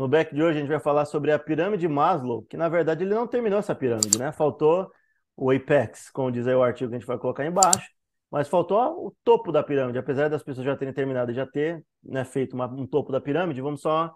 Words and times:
No 0.00 0.08
back 0.08 0.34
de 0.34 0.42
hoje 0.42 0.56
a 0.56 0.60
gente 0.62 0.70
vai 0.70 0.80
falar 0.80 1.04
sobre 1.04 1.30
a 1.30 1.38
pirâmide 1.38 1.86
Maslow, 1.86 2.42
que 2.44 2.56
na 2.56 2.70
verdade 2.70 3.04
ele 3.04 3.14
não 3.14 3.26
terminou 3.26 3.58
essa 3.58 3.74
pirâmide, 3.74 4.18
né? 4.18 4.32
Faltou 4.32 4.90
o 5.36 5.50
apex, 5.50 6.08
como 6.10 6.32
diz 6.32 6.46
aí 6.46 6.54
o 6.54 6.62
artigo 6.62 6.88
que 6.88 6.96
a 6.96 6.98
gente 6.98 7.06
vai 7.06 7.18
colocar 7.18 7.44
embaixo, 7.44 7.86
mas 8.30 8.48
faltou 8.48 8.78
o 9.08 9.14
topo 9.22 9.52
da 9.52 9.62
pirâmide. 9.62 9.98
Apesar 9.98 10.30
das 10.30 10.42
pessoas 10.42 10.64
já 10.64 10.74
terem 10.74 10.94
terminado 10.94 11.32
e 11.32 11.34
já 11.34 11.46
ter 11.46 11.84
né, 12.02 12.24
feito 12.24 12.54
uma, 12.54 12.66
um 12.66 12.86
topo 12.86 13.12
da 13.12 13.20
pirâmide, 13.20 13.60
vamos 13.60 13.82
só 13.82 14.10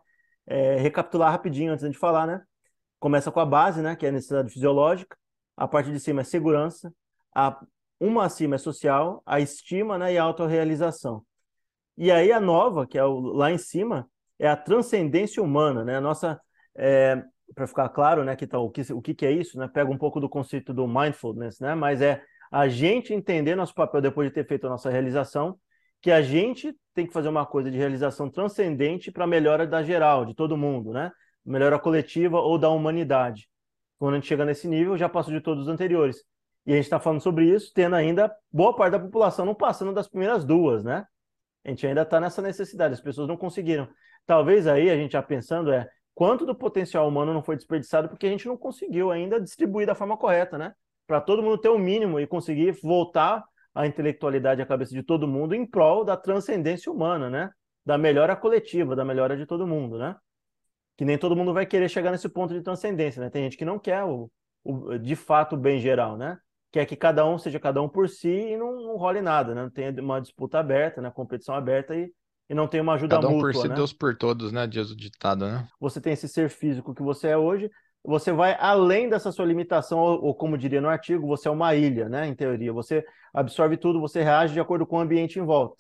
é, 0.46 0.76
recapitular 0.76 1.30
rapidinho 1.30 1.70
antes 1.70 1.86
de 1.86 1.98
falar, 1.98 2.26
né? 2.26 2.42
Começa 2.98 3.30
com 3.30 3.40
a 3.40 3.44
base, 3.44 3.82
né? 3.82 3.94
Que 3.94 4.06
é 4.06 4.08
a 4.08 4.12
necessidade 4.12 4.50
fisiológica. 4.50 5.14
A 5.54 5.68
parte 5.68 5.92
de 5.92 6.00
cima 6.00 6.22
é 6.22 6.24
segurança. 6.24 6.90
A, 7.36 7.60
uma 8.00 8.24
acima 8.24 8.54
é 8.54 8.58
social, 8.58 9.22
a 9.26 9.38
estima 9.38 9.98
né, 9.98 10.14
e 10.14 10.16
a 10.16 10.22
autorrealização. 10.22 11.22
E 11.94 12.10
aí 12.10 12.32
a 12.32 12.40
nova, 12.40 12.86
que 12.86 12.96
é 12.96 13.04
o, 13.04 13.20
lá 13.20 13.52
em 13.52 13.58
cima, 13.58 14.08
é 14.38 14.48
a 14.48 14.56
transcendência 14.56 15.42
humana, 15.42 15.84
né? 15.84 15.96
A 15.96 16.00
nossa, 16.00 16.40
é, 16.76 17.22
para 17.54 17.66
ficar 17.66 17.88
claro, 17.88 18.24
né, 18.24 18.34
que 18.36 18.46
tá, 18.46 18.58
o, 18.58 18.70
que, 18.70 18.80
o 18.92 19.00
que, 19.00 19.14
que 19.14 19.26
é 19.26 19.30
isso, 19.30 19.58
né? 19.58 19.68
Pega 19.68 19.90
um 19.90 19.98
pouco 19.98 20.20
do 20.20 20.28
conceito 20.28 20.72
do 20.72 20.86
mindfulness, 20.86 21.60
né? 21.60 21.74
Mas 21.74 22.00
é 22.00 22.22
a 22.50 22.68
gente 22.68 23.12
entender 23.12 23.54
nosso 23.54 23.74
papel 23.74 24.00
depois 24.00 24.28
de 24.28 24.34
ter 24.34 24.46
feito 24.46 24.66
a 24.66 24.70
nossa 24.70 24.90
realização, 24.90 25.58
que 26.00 26.10
a 26.10 26.22
gente 26.22 26.76
tem 26.92 27.06
que 27.06 27.12
fazer 27.12 27.28
uma 27.28 27.46
coisa 27.46 27.70
de 27.70 27.78
realização 27.78 28.30
transcendente 28.30 29.10
para 29.10 29.24
a 29.24 29.26
melhora 29.26 29.66
da 29.66 29.82
geral, 29.82 30.24
de 30.24 30.34
todo 30.34 30.56
mundo, 30.56 30.92
né? 30.92 31.10
Melhora 31.44 31.78
coletiva 31.78 32.38
ou 32.38 32.58
da 32.58 32.68
humanidade. 32.68 33.48
Quando 33.98 34.14
a 34.14 34.16
gente 34.18 34.28
chega 34.28 34.44
nesse 34.44 34.68
nível, 34.68 34.96
já 34.96 35.08
passou 35.08 35.32
de 35.32 35.40
todos 35.40 35.64
os 35.64 35.68
anteriores. 35.68 36.22
E 36.66 36.72
a 36.72 36.76
gente 36.76 36.84
está 36.84 36.98
falando 36.98 37.20
sobre 37.20 37.46
isso, 37.46 37.72
tendo 37.74 37.94
ainda 37.94 38.34
boa 38.52 38.74
parte 38.74 38.92
da 38.92 38.98
população 38.98 39.44
não 39.44 39.54
passando 39.54 39.92
das 39.92 40.08
primeiras 40.08 40.44
duas, 40.44 40.82
né? 40.82 41.06
A 41.64 41.70
gente 41.70 41.86
ainda 41.86 42.02
está 42.02 42.20
nessa 42.20 42.42
necessidade, 42.42 42.94
as 42.94 43.00
pessoas 43.00 43.26
não 43.28 43.36
conseguiram. 43.36 43.88
Talvez 44.26 44.66
aí 44.66 44.90
a 44.90 44.96
gente 44.96 45.12
já 45.12 45.22
pensando 45.22 45.72
é 45.72 45.88
quanto 46.14 46.46
do 46.46 46.54
potencial 46.54 47.08
humano 47.08 47.34
não 47.34 47.42
foi 47.42 47.56
desperdiçado 47.56 48.08
porque 48.08 48.26
a 48.26 48.30
gente 48.30 48.46
não 48.46 48.56
conseguiu 48.56 49.10
ainda 49.10 49.40
distribuir 49.40 49.86
da 49.86 49.94
forma 49.94 50.16
correta, 50.16 50.56
né? 50.56 50.74
Para 51.06 51.20
todo 51.20 51.42
mundo 51.42 51.58
ter 51.58 51.68
o 51.68 51.74
um 51.74 51.78
mínimo 51.78 52.18
e 52.18 52.26
conseguir 52.26 52.72
voltar 52.82 53.44
a 53.74 53.86
intelectualidade 53.86 54.62
à 54.62 54.66
cabeça 54.66 54.94
de 54.94 55.02
todo 55.02 55.26
mundo 55.26 55.54
em 55.54 55.66
prol 55.66 56.04
da 56.04 56.16
transcendência 56.16 56.90
humana, 56.90 57.28
né? 57.28 57.50
Da 57.84 57.98
melhora 57.98 58.36
coletiva, 58.36 58.96
da 58.96 59.04
melhora 59.04 59.36
de 59.36 59.44
todo 59.44 59.66
mundo, 59.66 59.98
né? 59.98 60.16
Que 60.96 61.04
nem 61.04 61.18
todo 61.18 61.36
mundo 61.36 61.52
vai 61.52 61.66
querer 61.66 61.88
chegar 61.88 62.12
nesse 62.12 62.28
ponto 62.28 62.54
de 62.54 62.62
transcendência, 62.62 63.20
né? 63.20 63.28
Tem 63.28 63.42
gente 63.42 63.56
que 63.56 63.64
não 63.64 63.78
quer 63.78 64.04
o, 64.04 64.30
o 64.62 64.96
de 64.96 65.16
fato 65.16 65.54
o 65.56 65.58
bem 65.58 65.80
geral, 65.80 66.16
né? 66.16 66.38
Quer 66.70 66.86
que 66.86 66.96
cada 66.96 67.26
um 67.26 67.36
seja 67.36 67.60
cada 67.60 67.82
um 67.82 67.88
por 67.88 68.08
si 68.08 68.28
e 68.28 68.56
não, 68.56 68.80
não 68.80 68.96
role 68.96 69.20
nada, 69.20 69.54
né? 69.54 69.62
Não 69.62 69.70
tenha 69.70 69.90
uma 70.00 70.20
disputa 70.20 70.58
aberta, 70.58 71.02
né? 71.02 71.10
Competição 71.10 71.54
aberta 71.54 71.94
e 71.96 72.12
e 72.48 72.54
não 72.54 72.68
tem 72.68 72.80
uma 72.80 72.94
ajuda 72.94 73.16
Cada 73.16 73.28
um 73.28 73.32
mútua, 73.32 73.52
por 73.52 73.60
si, 73.60 73.68
né? 73.68 73.74
Deus 73.74 73.92
por 73.92 74.16
todos, 74.16 74.52
né? 74.52 74.66
Diz 74.66 74.90
o 74.90 74.96
ditado, 74.96 75.46
né? 75.46 75.66
Você 75.80 76.00
tem 76.00 76.12
esse 76.12 76.28
ser 76.28 76.50
físico 76.50 76.94
que 76.94 77.02
você 77.02 77.28
é 77.28 77.36
hoje, 77.36 77.70
você 78.02 78.32
vai 78.32 78.54
além 78.60 79.08
dessa 79.08 79.32
sua 79.32 79.46
limitação, 79.46 79.98
ou, 79.98 80.22
ou, 80.22 80.34
como 80.34 80.58
diria 80.58 80.80
no 80.80 80.88
artigo, 80.88 81.26
você 81.26 81.48
é 81.48 81.50
uma 81.50 81.74
ilha, 81.74 82.08
né? 82.08 82.26
Em 82.26 82.34
teoria, 82.34 82.72
você 82.72 83.04
absorve 83.32 83.76
tudo, 83.76 84.00
você 84.00 84.22
reage 84.22 84.52
de 84.52 84.60
acordo 84.60 84.86
com 84.86 84.96
o 84.96 85.00
ambiente 85.00 85.38
em 85.38 85.44
volta. 85.44 85.76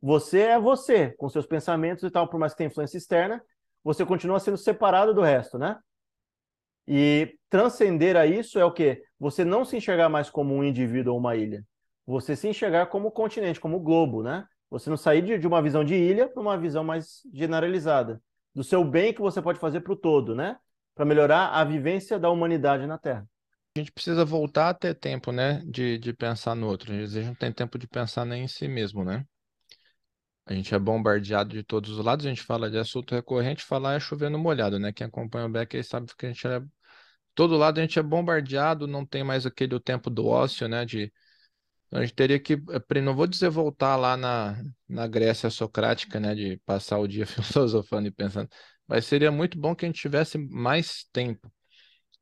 Você 0.00 0.40
é 0.40 0.60
você, 0.60 1.10
com 1.18 1.28
seus 1.28 1.46
pensamentos 1.46 2.04
e 2.04 2.10
tal, 2.10 2.28
por 2.28 2.38
mais 2.38 2.52
que 2.52 2.58
tenha 2.58 2.68
influência 2.68 2.96
externa, 2.96 3.42
você 3.82 4.06
continua 4.06 4.38
sendo 4.38 4.56
separado 4.56 5.12
do 5.12 5.20
resto, 5.20 5.58
né? 5.58 5.76
E 6.86 7.34
transcender 7.50 8.16
a 8.16 8.24
isso 8.24 8.58
é 8.58 8.64
o 8.64 8.72
quê? 8.72 9.02
Você 9.18 9.44
não 9.44 9.64
se 9.64 9.76
enxergar 9.76 10.08
mais 10.08 10.30
como 10.30 10.54
um 10.54 10.62
indivíduo 10.62 11.12
ou 11.12 11.18
uma 11.18 11.34
ilha. 11.34 11.64
Você 12.06 12.36
se 12.36 12.48
enxergar 12.48 12.86
como 12.86 13.10
continente, 13.10 13.60
como 13.60 13.80
globo, 13.80 14.22
né? 14.22 14.46
Você 14.70 14.90
não 14.90 14.96
sair 14.96 15.22
de, 15.22 15.38
de 15.38 15.46
uma 15.46 15.62
visão 15.62 15.84
de 15.84 15.94
ilha 15.94 16.28
para 16.28 16.40
uma 16.40 16.58
visão 16.58 16.84
mais 16.84 17.22
generalizada. 17.32 18.20
Do 18.54 18.62
seu 18.62 18.84
bem 18.84 19.12
que 19.12 19.20
você 19.20 19.40
pode 19.40 19.58
fazer 19.58 19.80
para 19.80 19.92
o 19.92 19.96
todo, 19.96 20.34
né? 20.34 20.56
Para 20.94 21.04
melhorar 21.04 21.48
a 21.48 21.64
vivência 21.64 22.18
da 22.18 22.30
humanidade 22.30 22.86
na 22.86 22.98
Terra. 22.98 23.26
A 23.76 23.80
gente 23.80 23.92
precisa 23.92 24.24
voltar 24.24 24.70
a 24.70 24.74
ter 24.74 24.94
tempo, 24.94 25.30
né? 25.30 25.62
De, 25.66 25.98
de 25.98 26.12
pensar 26.12 26.54
no 26.54 26.66
outro. 26.66 26.92
A 26.92 27.06
gente 27.06 27.26
não 27.26 27.34
tem 27.34 27.52
tempo 27.52 27.78
de 27.78 27.86
pensar 27.86 28.24
nem 28.24 28.44
em 28.44 28.48
si 28.48 28.66
mesmo, 28.66 29.04
né? 29.04 29.24
A 30.44 30.54
gente 30.54 30.74
é 30.74 30.78
bombardeado 30.78 31.50
de 31.50 31.62
todos 31.62 31.90
os 31.90 32.04
lados, 32.04 32.24
a 32.24 32.28
gente 32.30 32.42
fala 32.42 32.70
de 32.70 32.78
assunto 32.78 33.14
recorrente, 33.14 33.62
falar 33.62 33.94
é 33.94 34.00
chovendo 34.00 34.38
molhado, 34.38 34.78
né? 34.78 34.92
Quem 34.92 35.06
acompanha 35.06 35.44
o 35.44 35.48
Beck 35.50 35.76
aí 35.76 35.84
sabe 35.84 36.10
que 36.16 36.24
a 36.24 36.28
gente 36.30 36.46
é. 36.46 36.62
Todo 37.34 37.56
lado 37.56 37.78
a 37.78 37.82
gente 37.82 37.98
é 37.98 38.02
bombardeado, 38.02 38.86
não 38.86 39.04
tem 39.04 39.22
mais 39.22 39.44
aquele 39.44 39.78
tempo 39.78 40.08
do 40.08 40.26
ócio, 40.26 40.66
né? 40.66 40.84
De 40.86 41.12
a 41.90 42.00
gente 42.02 42.14
teria 42.14 42.38
que, 42.38 42.54
eh, 42.54 43.00
não 43.00 43.14
vou 43.14 43.26
dizer 43.26 43.48
voltar 43.48 43.96
lá 43.96 44.16
na, 44.16 44.62
na 44.88 45.06
Grécia 45.06 45.48
socrática, 45.50 46.20
né, 46.20 46.34
de 46.34 46.58
passar 46.66 46.98
o 46.98 47.08
dia 47.08 47.26
filosofando 47.26 48.08
e 48.08 48.10
pensando, 48.10 48.48
mas 48.86 49.06
seria 49.06 49.30
muito 49.30 49.58
bom 49.58 49.74
que 49.74 49.84
a 49.84 49.88
gente 49.88 50.00
tivesse 50.00 50.38
mais 50.38 51.04
tempo. 51.12 51.50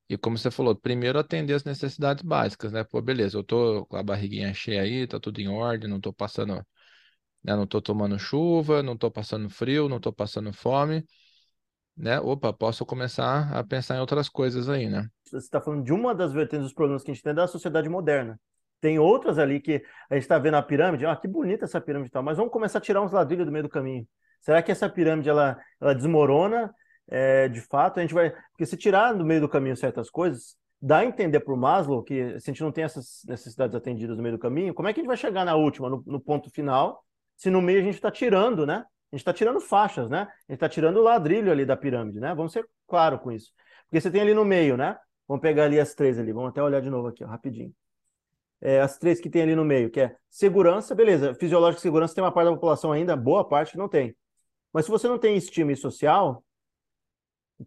E 0.08 0.16
como 0.16 0.38
você 0.38 0.50
falou, 0.52 0.74
primeiro 0.76 1.18
atender 1.18 1.54
as 1.54 1.64
necessidades 1.64 2.22
básicas, 2.22 2.70
né? 2.72 2.84
Pô, 2.84 3.02
beleza, 3.02 3.36
eu 3.36 3.42
tô 3.42 3.84
com 3.86 3.96
a 3.96 4.02
barriguinha 4.04 4.54
cheia 4.54 4.82
aí, 4.82 5.04
tá 5.06 5.18
tudo 5.18 5.40
em 5.40 5.48
ordem, 5.48 5.90
não 5.90 6.00
tô 6.00 6.12
passando, 6.12 6.54
né, 7.42 7.56
não 7.56 7.66
tô 7.66 7.82
tomando 7.82 8.18
chuva, 8.18 8.82
não 8.84 8.96
tô 8.96 9.10
passando 9.10 9.50
frio, 9.50 9.88
não 9.88 9.98
tô 9.98 10.12
passando 10.12 10.52
fome, 10.52 11.04
né? 11.96 12.20
Opa, 12.20 12.52
posso 12.52 12.86
começar 12.86 13.52
a 13.52 13.64
pensar 13.64 13.96
em 13.96 14.00
outras 14.00 14.28
coisas 14.28 14.68
aí, 14.68 14.88
né? 14.88 15.08
Você 15.24 15.38
está 15.38 15.60
falando 15.60 15.84
de 15.84 15.92
uma 15.92 16.14
das 16.14 16.32
vertentes 16.32 16.66
dos 16.66 16.74
problemas 16.74 17.02
que 17.02 17.10
a 17.10 17.14
gente 17.14 17.22
tem 17.24 17.34
da 17.34 17.48
sociedade 17.48 17.88
moderna 17.88 18.38
tem 18.86 19.00
outras 19.00 19.36
ali 19.36 19.58
que 19.58 19.82
a 20.08 20.14
gente 20.14 20.22
está 20.22 20.38
vendo 20.38 20.54
a 20.54 20.62
pirâmide. 20.62 21.04
Ah, 21.04 21.16
que 21.16 21.26
bonita 21.26 21.64
essa 21.64 21.80
pirâmide 21.80 22.08
tal, 22.08 22.22
mas 22.22 22.36
vamos 22.36 22.52
começar 22.52 22.78
a 22.78 22.80
tirar 22.80 23.02
uns 23.02 23.10
ladrilhos 23.10 23.44
do 23.44 23.50
meio 23.50 23.64
do 23.64 23.68
caminho. 23.68 24.06
Será 24.40 24.62
que 24.62 24.70
essa 24.70 24.88
pirâmide 24.88 25.28
ela, 25.28 25.58
ela 25.80 25.92
desmorona 25.92 26.72
é, 27.08 27.48
de 27.48 27.60
fato? 27.60 27.98
A 27.98 28.02
gente 28.02 28.14
vai. 28.14 28.30
Porque 28.52 28.64
se 28.64 28.76
tirar 28.76 29.12
do 29.12 29.24
meio 29.24 29.40
do 29.40 29.48
caminho 29.48 29.76
certas 29.76 30.08
coisas, 30.08 30.56
dá 30.80 30.98
a 30.98 31.04
entender 31.04 31.40
para 31.40 31.52
o 31.52 31.56
Maslow 31.56 32.00
que 32.04 32.38
se 32.38 32.48
a 32.48 32.52
gente 32.52 32.62
não 32.62 32.70
tem 32.70 32.84
essas 32.84 33.22
necessidades 33.26 33.74
atendidas 33.74 34.16
no 34.16 34.22
meio 34.22 34.36
do 34.36 34.40
caminho, 34.40 34.72
como 34.72 34.86
é 34.86 34.92
que 34.92 35.00
a 35.00 35.02
gente 35.02 35.08
vai 35.08 35.16
chegar 35.16 35.44
na 35.44 35.56
última, 35.56 35.90
no, 35.90 36.00
no 36.06 36.20
ponto 36.20 36.48
final, 36.48 37.02
se 37.36 37.50
no 37.50 37.60
meio 37.60 37.80
a 37.80 37.82
gente 37.82 37.96
está 37.96 38.10
tirando, 38.10 38.64
né? 38.64 38.84
A 39.12 39.16
gente 39.16 39.22
está 39.22 39.32
tirando 39.32 39.60
faixas, 39.60 40.08
né? 40.08 40.20
A 40.20 40.52
gente 40.52 40.58
está 40.58 40.68
tirando 40.68 40.98
o 40.98 41.02
ladrilho 41.02 41.50
ali 41.50 41.66
da 41.66 41.76
pirâmide, 41.76 42.20
né? 42.20 42.32
Vamos 42.36 42.52
ser 42.52 42.64
claro 42.86 43.18
com 43.18 43.32
isso. 43.32 43.50
Porque 43.86 44.00
você 44.00 44.12
tem 44.12 44.20
ali 44.20 44.32
no 44.32 44.44
meio, 44.44 44.76
né? 44.76 44.96
Vamos 45.26 45.42
pegar 45.42 45.64
ali 45.64 45.80
as 45.80 45.92
três 45.92 46.20
ali. 46.20 46.32
Vamos 46.32 46.50
até 46.50 46.62
olhar 46.62 46.80
de 46.80 46.88
novo 46.88 47.08
aqui, 47.08 47.24
ó, 47.24 47.26
rapidinho 47.26 47.74
é, 48.60 48.80
as 48.80 48.98
três 48.98 49.20
que 49.20 49.30
tem 49.30 49.42
ali 49.42 49.54
no 49.54 49.64
meio, 49.64 49.90
que 49.90 50.00
é 50.00 50.16
segurança, 50.30 50.94
beleza, 50.94 51.34
fisiológica 51.34 51.80
e 51.80 51.82
segurança 51.82 52.14
tem 52.14 52.24
uma 52.24 52.32
parte 52.32 52.46
da 52.46 52.54
população 52.54 52.92
ainda, 52.92 53.16
boa 53.16 53.46
parte 53.46 53.72
que 53.72 53.78
não 53.78 53.88
tem. 53.88 54.14
Mas 54.72 54.84
se 54.84 54.90
você 54.90 55.08
não 55.08 55.18
tem 55.18 55.36
estima 55.36 55.72
e 55.72 55.76
social, 55.76 56.44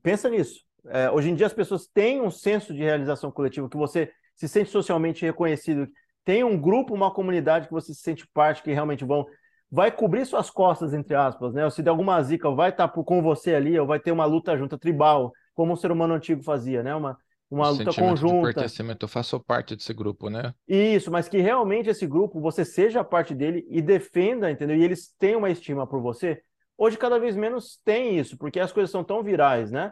pensa 0.01 0.29
nisso. 0.29 0.63
É, 0.87 1.09
hoje 1.11 1.29
em 1.29 1.35
dia 1.35 1.45
as 1.45 1.53
pessoas 1.53 1.87
têm 1.87 2.21
um 2.21 2.31
senso 2.31 2.73
de 2.73 2.81
realização 2.81 3.31
coletiva, 3.31 3.69
que 3.69 3.77
você 3.77 4.11
se 4.35 4.47
sente 4.47 4.69
socialmente 4.69 5.25
reconhecido, 5.25 5.87
tem 6.23 6.43
um 6.43 6.59
grupo, 6.59 6.93
uma 6.93 7.11
comunidade 7.11 7.67
que 7.67 7.73
você 7.73 7.93
se 7.93 8.01
sente 8.01 8.27
parte, 8.33 8.63
que 8.63 8.71
realmente 8.71 9.03
vão 9.03 9.25
vai 9.71 9.91
cobrir 9.91 10.25
suas 10.25 10.49
costas, 10.49 10.93
entre 10.93 11.15
aspas, 11.15 11.53
né? 11.53 11.63
Ou 11.63 11.71
se 11.71 11.83
der 11.83 11.91
alguma 11.91 12.21
zica, 12.23 12.49
vai 12.49 12.69
estar 12.69 12.87
tá 12.87 13.03
com 13.03 13.21
você 13.21 13.53
ali, 13.53 13.79
ou 13.79 13.85
vai 13.85 13.99
ter 13.99 14.11
uma 14.11 14.25
luta 14.25 14.57
junta 14.57 14.77
tribal, 14.77 15.31
como 15.53 15.73
o 15.73 15.77
ser 15.77 15.91
humano 15.91 16.15
antigo 16.15 16.41
fazia, 16.41 16.81
né? 16.81 16.95
Uma, 16.95 17.17
uma 17.49 17.69
luta 17.69 17.93
conjunta. 17.93 18.47
De 18.47 18.53
pertencimento, 18.53 19.03
eu 19.05 19.09
faço 19.09 19.39
parte 19.39 19.75
desse 19.75 19.93
grupo, 19.93 20.29
né? 20.29 20.53
Isso, 20.67 21.11
mas 21.11 21.27
que 21.27 21.39
realmente 21.39 21.89
esse 21.89 22.05
grupo, 22.05 22.39
você 22.39 22.63
seja 22.63 23.03
parte 23.03 23.33
dele 23.33 23.65
e 23.69 23.81
defenda, 23.81 24.51
entendeu? 24.51 24.77
E 24.77 24.83
eles 24.83 25.13
têm 25.17 25.35
uma 25.35 25.49
estima 25.49 25.87
por 25.87 26.01
você. 26.01 26.41
Hoje, 26.77 26.97
cada 26.97 27.19
vez 27.19 27.35
menos 27.35 27.79
tem 27.83 28.17
isso, 28.17 28.37
porque 28.37 28.59
as 28.59 28.71
coisas 28.71 28.91
são 28.91 29.03
tão 29.03 29.23
virais, 29.23 29.71
né? 29.71 29.91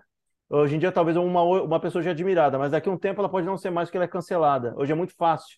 Hoje 0.49 0.75
em 0.75 0.79
dia, 0.79 0.91
talvez 0.91 1.17
uma, 1.17 1.41
uma 1.41 1.79
pessoa 1.79 2.01
já 2.01 2.11
é 2.11 2.13
admirada, 2.13 2.57
mas 2.57 2.71
daqui 2.71 2.87
a 2.87 2.91
um 2.91 2.97
tempo 2.97 3.19
ela 3.19 3.27
pode 3.27 3.45
não 3.45 3.57
ser 3.57 3.69
mais 3.69 3.89
porque 3.89 3.97
ela 3.97 4.05
é 4.05 4.07
cancelada. 4.07 4.73
Hoje 4.77 4.91
é 4.91 4.95
muito 4.95 5.13
fácil. 5.15 5.57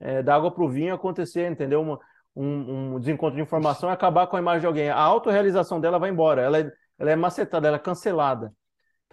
É, 0.00 0.22
da 0.22 0.34
água 0.34 0.50
para 0.50 0.64
o 0.64 0.68
vinho 0.68 0.92
acontecer, 0.92 1.48
entendeu? 1.48 1.80
Uma, 1.80 2.00
um, 2.34 2.94
um, 2.94 2.98
desencontro 2.98 3.36
de 3.36 3.42
informação 3.42 3.88
e 3.88 3.92
acabar 3.92 4.26
com 4.26 4.36
a 4.36 4.40
imagem 4.40 4.60
de 4.60 4.66
alguém. 4.66 4.90
A 4.90 4.98
autorrealização 4.98 5.80
dela 5.80 6.00
vai 6.00 6.10
embora. 6.10 6.42
Ela 6.42 6.58
é, 6.58 6.72
ela 6.98 7.10
é 7.12 7.16
macetada, 7.16 7.68
ela 7.68 7.76
é 7.76 7.80
cancelada. 7.80 8.52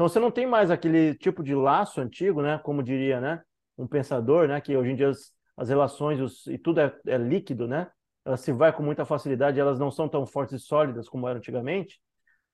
Então 0.02 0.10
você 0.10 0.20
não 0.20 0.32
tem 0.32 0.48
mais 0.48 0.72
aquele 0.72 1.14
tipo 1.14 1.44
de 1.44 1.54
laço 1.54 2.02
antigo, 2.02 2.42
né? 2.42 2.58
Como 2.64 2.82
diria, 2.82 3.22
né? 3.22 3.40
Um 3.78 3.86
pensador, 3.86 4.48
né? 4.48 4.60
Que 4.60 4.76
hoje 4.76 4.90
em 4.90 4.96
dia 4.96 5.10
as, 5.10 5.32
as 5.56 5.70
relações 5.70 6.20
os, 6.20 6.48
e 6.48 6.58
tudo 6.58 6.80
é, 6.80 6.92
é, 7.06 7.20
líquido, 7.20 7.68
né? 7.68 7.88
Elas 8.26 8.42
se 8.42 8.52
vai 8.52 8.74
com 8.74 8.82
muita 8.82 9.06
facilidade, 9.06 9.60
elas 9.60 9.78
não 9.78 9.92
são 9.92 10.10
tão 10.10 10.26
fortes 10.26 10.60
e 10.60 10.66
sólidas 10.66 11.08
como 11.08 11.28
eram 11.28 11.38
antigamente. 11.38 12.02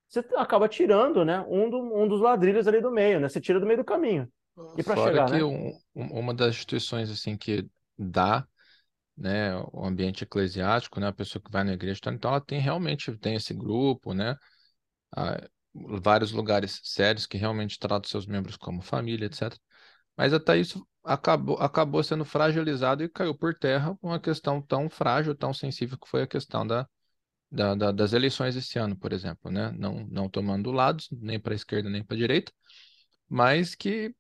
Você 0.10 0.20
acaba 0.36 0.68
tirando, 0.68 1.24
né? 1.24 1.40
Um, 1.48 1.70
do, 1.70 1.78
um 1.80 2.06
dos 2.06 2.20
ladrilhos 2.20 2.68
ali 2.68 2.82
do 2.82 2.92
meio, 2.92 3.18
né? 3.18 3.30
Você 3.30 3.40
tira 3.40 3.62
do 3.62 3.66
meio 3.66 3.78
do 3.78 3.86
caminho. 3.86 4.28
E 4.78 4.84
para 4.84 5.02
chegar, 5.02 5.28
que 5.28 5.38
né? 5.38 5.44
um, 5.44 6.20
uma 6.20 6.34
das 6.34 6.50
instituições 6.50 7.10
assim 7.10 7.38
que 7.38 7.66
dá 7.98 8.46
né, 9.16 9.56
o 9.72 9.86
ambiente 9.86 10.26
eclesiástico, 10.26 11.00
né, 11.00 11.08
a 11.08 11.14
pessoa 11.14 11.42
que 11.42 11.50
vai 11.50 11.64
na 11.64 11.72
igreja, 11.72 12.02
então 12.12 12.30
ela 12.30 12.42
tem 12.42 12.60
realmente 12.60 13.18
tem 13.18 13.36
esse 13.36 13.54
grupo, 13.54 14.14
né, 14.14 14.36
vários 16.02 16.32
lugares 16.32 16.80
sérios 16.84 17.26
que 17.26 17.38
realmente 17.38 17.80
tratam 17.80 18.10
seus 18.10 18.26
membros 18.26 18.58
como 18.58 18.82
família, 18.82 19.26
etc. 19.26 19.58
Mas 20.16 20.34
até 20.34 20.58
isso 20.58 20.88
acabou, 21.04 21.58
acabou 21.58 22.04
sendo 22.04 22.26
fragilizado 22.26 23.04
e 23.04 23.10
caiu 23.10 23.36
por 23.38 23.54
terra 23.56 23.98
uma 24.02 24.20
questão 24.20 24.62
tão 24.62 24.90
frágil, 24.90 25.36
tão 25.36 25.54
sensível 25.54 25.98
que 25.98 26.10
foi 26.10 26.24
a 26.24 26.28
questão 26.28 26.66
da, 26.66 26.88
da, 27.52 27.76
da, 27.76 27.92
das 27.92 28.14
eleições 28.14 28.56
esse 28.56 28.80
ano, 28.80 28.98
por 28.98 29.14
exemplo, 29.14 29.52
né? 29.52 29.72
Não, 29.78 30.06
não 30.08 30.30
tomando 30.30 30.72
lados, 30.72 31.08
nem 31.12 31.40
para 31.40 31.54
a 31.54 31.56
esquerda 31.56 31.90
nem 31.90 32.04
para 32.04 32.16
a 32.16 32.20
direita, 32.20 32.52
mas 33.30 33.76
que 33.76 34.14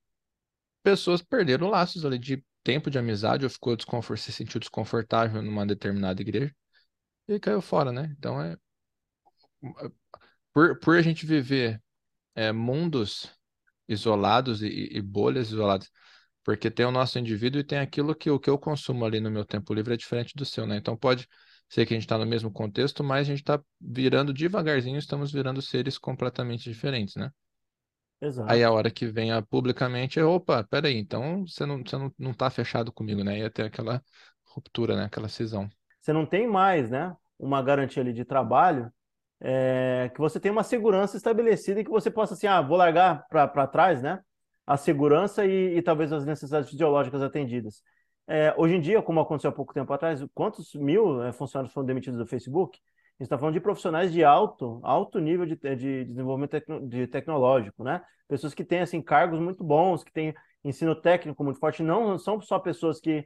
pessoas 0.84 1.22
perderam 1.22 1.70
laços 1.70 2.06
ali 2.06 2.18
de 2.20 2.44
tempo 2.64 2.90
de 2.90 2.98
amizade 3.00 3.46
ou 3.46 3.50
ficou 3.50 3.76
desconfort, 3.76 4.20
se 4.20 4.32
sentiu 4.32 4.60
desconfortável 4.60 5.42
numa 5.42 5.66
determinada 5.66 6.22
igreja 6.22 6.54
e 7.28 7.40
caiu 7.40 7.62
fora, 7.62 7.92
né? 7.92 8.14
Então 8.18 8.42
é 8.42 8.58
por, 10.58 10.80
por 10.80 10.98
a 10.98 11.04
gente 11.04 11.24
viver 11.24 11.80
é, 12.34 12.52
mundos 12.52 13.32
isolados 13.88 14.64
e, 14.64 14.90
e 14.92 15.00
bolhas 15.04 15.50
isoladas, 15.50 15.88
porque 16.44 16.72
tem 16.72 16.84
o 16.84 16.90
nosso 16.90 17.20
indivíduo 17.20 17.62
e 17.62 17.64
tem 17.64 17.78
aquilo 17.78 18.16
que 18.16 18.32
o 18.32 18.40
que 18.40 18.50
eu 18.50 18.58
consumo 18.58 19.06
ali 19.06 19.20
no 19.20 19.30
meu 19.30 19.46
tempo 19.46 19.72
livre 19.72 19.94
é 19.94 19.98
diferente 19.98 20.34
do 20.36 20.44
seu, 20.44 20.66
né? 20.66 20.76
Então 20.76 20.98
pode 20.98 21.28
ser 21.70 21.86
que 21.86 21.94
a 21.94 21.96
gente 21.96 22.06
está 22.06 22.18
no 22.18 22.26
mesmo 22.26 22.52
contexto, 22.52 23.04
mas 23.04 23.28
a 23.28 23.30
gente 23.30 23.42
está 23.42 23.62
virando 23.80 24.34
devagarzinho, 24.34 24.98
estamos 24.98 25.32
virando 25.32 25.62
seres 25.62 25.96
completamente 26.00 26.64
diferentes, 26.64 27.16
né? 27.18 27.30
Exato. 28.20 28.52
Aí 28.52 28.64
a 28.64 28.72
hora 28.72 28.90
que 28.90 29.06
venha 29.06 29.40
publicamente, 29.44 30.20
opa, 30.20 30.64
peraí, 30.64 30.98
então 30.98 31.46
você 31.46 31.68
não, 31.68 31.84
você 31.86 31.98
não, 31.98 32.12
não 32.18 32.34
tá 32.34 32.50
fechado 32.50 32.92
comigo, 32.92 33.24
né? 33.24 33.38
Ia 33.38 33.52
ter 33.52 33.66
aquela 33.66 34.02
ruptura, 34.44 34.96
né? 34.96 35.04
Aquela 35.04 35.30
cisão. 35.30 35.70
Você 36.02 36.12
não 36.12 36.26
tem 36.26 36.48
mais, 36.48 36.90
né? 36.90 37.16
Uma 37.38 37.62
garantia 37.62 38.02
ali 38.02 38.12
de 38.12 38.26
trabalho 38.26 38.92
é, 39.40 40.12
que 40.14 40.20
você 40.20 40.40
tem 40.40 40.52
uma 40.52 40.64
segurança 40.64 41.18
estabelecida 41.18 41.80
e 41.80 41.84
que 41.84 41.90
você 41.90 42.10
possa 42.10 42.34
assim, 42.34 42.48
ah, 42.48 42.62
vou 42.62 42.78
largar 42.78 43.26
para 43.30 43.68
trás, 43.68 44.02
né? 44.02 44.20
A 44.66 44.78
segurança 44.78 45.46
e, 45.46 45.78
e, 45.78 45.82
talvez 45.82 46.12
as 46.12 46.26
necessidades 46.26 46.70
fisiológicas 46.70 47.22
atendidas. 47.22 47.82
É, 48.28 48.54
hoje 48.58 48.76
em 48.76 48.82
dia, 48.82 49.02
como 49.02 49.20
aconteceu 49.22 49.50
há 49.50 49.54
pouco 49.54 49.74
tempo 49.74 49.92
atrás, 49.94 50.24
quantos 50.34 50.74
mil 50.76 51.24
é, 51.24 51.32
funcionários 51.32 51.74
foram 51.74 51.86
demitidos 51.86 52.20
do 52.20 52.26
Facebook? 52.26 52.78
A 53.20 53.24
gente 53.24 53.28
está 53.28 53.38
falando 53.38 53.54
de 53.54 53.62
profissionais 53.62 54.12
de 54.12 54.24
alto, 54.24 54.80
alto 54.84 55.20
nível 55.20 55.46
de, 55.46 55.56
de 55.56 56.06
desenvolvimento 56.06 56.52
tecno, 56.52 56.88
de 56.88 57.08
tecnológico, 57.08 57.84
né? 57.84 58.02
Pessoas 58.28 58.54
que 58.54 58.64
têm 58.64 58.82
assim, 58.82 59.02
cargos 59.02 59.40
muito 59.40 59.64
bons, 59.64 60.04
que 60.04 60.12
têm 60.12 60.36
ensino 60.64 60.94
técnico 60.96 61.44
muito 61.44 61.60
forte, 61.60 61.82
não 61.82 62.18
são 62.18 62.42
só 62.42 62.60
pessoas 62.60 63.00
que, 63.00 63.26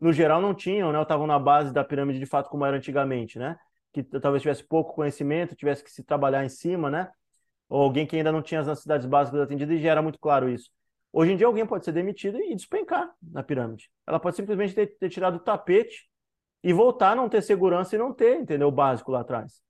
no 0.00 0.12
geral, 0.12 0.40
não 0.40 0.54
tinham, 0.54 0.90
né? 0.92 1.02
Estavam 1.02 1.26
na 1.26 1.38
base 1.38 1.72
da 1.72 1.84
pirâmide 1.84 2.18
de 2.18 2.26
fato 2.26 2.48
como 2.48 2.64
era 2.64 2.76
antigamente, 2.76 3.38
né? 3.38 3.58
Que 3.92 4.02
talvez 4.02 4.42
tivesse 4.42 4.62
pouco 4.62 4.94
conhecimento, 4.94 5.56
tivesse 5.56 5.82
que 5.82 5.90
se 5.90 6.02
trabalhar 6.02 6.44
em 6.44 6.48
cima, 6.48 6.90
né? 6.90 7.10
Ou 7.68 7.82
alguém 7.82 8.06
que 8.06 8.16
ainda 8.16 8.32
não 8.32 8.42
tinha 8.42 8.60
as 8.60 8.66
necessidades 8.66 9.06
básicas 9.06 9.40
atendidas 9.40 9.76
e 9.76 9.82
já 9.82 9.90
era 9.90 10.02
muito 10.02 10.18
claro 10.18 10.48
isso. 10.48 10.70
Hoje 11.12 11.32
em 11.32 11.36
dia, 11.36 11.46
alguém 11.46 11.66
pode 11.66 11.84
ser 11.84 11.92
demitido 11.92 12.38
e 12.40 12.54
despencar 12.54 13.10
na 13.22 13.42
pirâmide. 13.42 13.90
Ela 14.06 14.20
pode 14.20 14.36
simplesmente 14.36 14.74
ter, 14.74 14.86
ter 14.98 15.08
tirado 15.08 15.36
o 15.36 15.40
tapete 15.40 16.08
e 16.62 16.72
voltar 16.72 17.12
a 17.12 17.14
não 17.16 17.28
ter 17.28 17.42
segurança 17.42 17.96
e 17.96 17.98
não 17.98 18.12
ter, 18.12 18.40
entendeu? 18.40 18.68
O 18.68 18.72
básico 18.72 19.10
lá 19.10 19.20
atrás. 19.20 19.60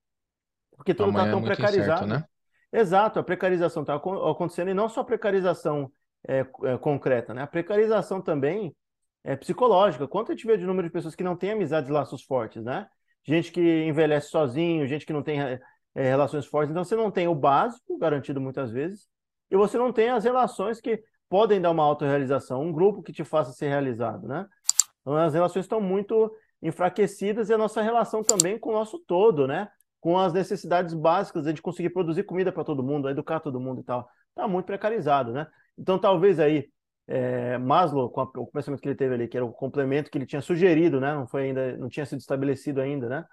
Porque 0.76 0.94
tudo 0.94 1.10
está 1.10 1.30
tão 1.30 1.40
é 1.40 1.42
precarizado. 1.42 2.04
Incerto, 2.04 2.06
né? 2.06 2.24
Exato, 2.72 3.18
a 3.18 3.22
precarização 3.22 3.82
está 3.82 3.94
acontecendo 3.94 4.70
e 4.70 4.74
não 4.74 4.88
só 4.88 5.00
a 5.00 5.04
precarização 5.04 5.90
é, 6.26 6.40
é, 6.64 6.78
concreta, 6.78 7.34
né? 7.34 7.42
A 7.42 7.46
precarização 7.46 8.20
também 8.20 8.74
é 9.24 9.36
psicológica. 9.36 10.06
Quanto 10.06 10.30
a 10.30 10.34
gente 10.34 10.46
vê 10.46 10.56
de 10.56 10.66
número 10.66 10.88
de 10.88 10.92
pessoas 10.92 11.14
que 11.14 11.24
não 11.24 11.36
têm 11.36 11.52
amizades, 11.52 11.90
laços 11.90 12.22
fortes, 12.22 12.62
né? 12.64 12.86
Gente 13.24 13.52
que 13.52 13.84
envelhece 13.84 14.28
sozinho, 14.28 14.86
gente 14.86 15.06
que 15.06 15.12
não 15.12 15.22
tem 15.22 15.40
é, 15.40 15.60
relações 15.94 16.46
fortes. 16.46 16.70
Então 16.70 16.84
você 16.84 16.96
não 16.96 17.10
tem 17.10 17.28
o 17.28 17.34
básico 17.34 17.98
garantido 17.98 18.40
muitas 18.40 18.70
vezes 18.70 19.08
e 19.50 19.56
você 19.56 19.76
não 19.76 19.92
tem 19.92 20.08
as 20.10 20.24
relações 20.24 20.80
que 20.80 21.02
podem 21.28 21.60
dar 21.60 21.70
uma 21.70 21.84
autorrealização, 21.84 22.62
um 22.62 22.72
grupo 22.72 23.02
que 23.02 23.12
te 23.12 23.24
faça 23.24 23.52
ser 23.52 23.68
realizado, 23.68 24.26
né? 24.26 24.46
Então 25.00 25.16
as 25.16 25.34
relações 25.34 25.64
estão 25.64 25.80
muito 25.80 26.32
enfraquecidas 26.62 27.48
e 27.48 27.54
a 27.54 27.58
nossa 27.58 27.80
relação 27.80 28.22
também 28.22 28.58
com 28.58 28.70
o 28.70 28.74
nosso 28.74 28.98
todo, 29.06 29.46
né? 29.46 29.68
Com 30.00 30.18
as 30.18 30.32
necessidades 30.32 30.94
básicas, 30.94 31.46
a 31.46 31.50
gente 31.50 31.62
conseguir 31.62 31.90
produzir 31.90 32.24
comida 32.24 32.50
para 32.50 32.64
todo 32.64 32.82
mundo, 32.82 33.08
educar 33.08 33.40
todo 33.40 33.60
mundo 33.60 33.80
e 33.80 33.84
tal. 33.84 34.08
Está 34.30 34.48
muito 34.48 34.66
precarizado, 34.66 35.32
né? 35.32 35.46
Então, 35.78 35.98
talvez 35.98 36.38
aí, 36.38 36.68
é, 37.10 37.58
Maslow, 37.58 38.08
com 38.08 38.20
a, 38.20 38.24
o 38.36 38.46
pensamento 38.46 38.80
que 38.80 38.88
ele 38.88 38.94
teve 38.94 39.14
ali, 39.14 39.26
que 39.26 39.36
era 39.36 39.44
o 39.44 39.52
complemento 39.52 40.10
que 40.10 40.16
ele 40.16 40.26
tinha 40.26 40.40
sugerido, 40.40 41.00
né? 41.00 41.12
Não 41.12 41.26
foi 41.26 41.46
ainda, 41.46 41.76
não 41.76 41.88
tinha 41.88 42.06
sido 42.06 42.20
estabelecido 42.20 42.80
ainda, 42.80 43.08
né? 43.08 43.24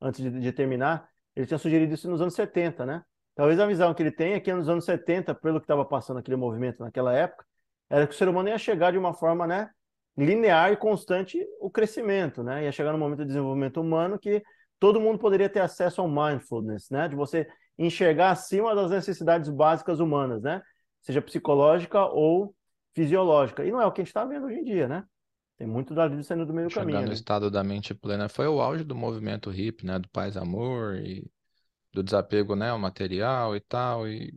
Antes 0.00 0.22
de, 0.22 0.30
de 0.30 0.52
terminar, 0.52 1.08
ele 1.34 1.44
tinha 1.44 1.58
sugerido 1.58 1.92
isso 1.92 2.08
nos 2.08 2.20
anos 2.20 2.34
70, 2.34 2.86
né? 2.86 3.02
Talvez 3.34 3.58
a 3.58 3.66
visão 3.66 3.92
que 3.92 4.02
ele 4.04 4.12
tem 4.12 4.34
é 4.34 4.40
que 4.40 4.52
nos 4.52 4.68
anos 4.68 4.84
70, 4.84 5.34
pelo 5.34 5.58
que 5.58 5.64
estava 5.64 5.84
passando 5.84 6.18
aquele 6.18 6.36
movimento 6.36 6.80
naquela 6.80 7.12
época, 7.12 7.44
era 7.90 8.06
que 8.06 8.14
o 8.14 8.16
ser 8.16 8.28
humano 8.28 8.48
ia 8.48 8.58
chegar 8.58 8.92
de 8.92 8.98
uma 8.98 9.12
forma, 9.12 9.46
né, 9.46 9.68
linear 10.16 10.72
e 10.72 10.76
constante 10.76 11.44
o 11.60 11.68
crescimento, 11.68 12.42
né? 12.44 12.64
Ia 12.64 12.72
chegar 12.72 12.92
no 12.92 12.98
momento 12.98 13.20
de 13.20 13.26
desenvolvimento 13.26 13.80
humano 13.80 14.16
que 14.16 14.44
todo 14.78 15.00
mundo 15.00 15.18
poderia 15.18 15.48
ter 15.48 15.60
acesso 15.60 16.00
ao 16.00 16.08
mindfulness, 16.08 16.88
né? 16.88 17.08
De 17.08 17.16
você 17.16 17.48
enxergar 17.76 18.30
acima 18.30 18.76
das 18.76 18.92
necessidades 18.92 19.50
básicas 19.50 19.98
humanas, 19.98 20.40
né? 20.42 20.62
Seja 21.02 21.20
psicológica 21.20 22.04
ou 22.04 22.54
fisiológica. 22.94 23.64
E 23.64 23.70
não 23.70 23.80
é 23.80 23.86
o 23.86 23.92
que 23.92 24.00
a 24.00 24.04
gente 24.04 24.10
está 24.10 24.24
vendo 24.24 24.46
hoje 24.46 24.60
em 24.60 24.64
dia, 24.64 24.88
né? 24.88 25.04
Tem 25.56 25.66
muito 25.66 25.94
da 25.94 26.08
vida 26.08 26.22
saindo 26.22 26.46
do 26.46 26.52
meio 26.52 26.68
Chegando 26.68 26.86
caminho. 26.86 27.02
no 27.02 27.08
né? 27.08 27.14
estado 27.14 27.50
da 27.50 27.62
mente 27.62 27.94
plena 27.94 28.28
foi 28.28 28.46
o 28.46 28.60
auge 28.60 28.84
do 28.84 28.94
movimento 28.94 29.52
hip, 29.52 29.84
né? 29.84 29.98
Do 29.98 30.08
paz 30.08 30.36
amor 30.36 30.96
e 30.96 31.30
do 31.92 32.02
desapego, 32.02 32.56
né? 32.56 32.70
Ao 32.70 32.78
material 32.78 33.54
e 33.54 33.60
tal. 33.60 34.08
E 34.08 34.34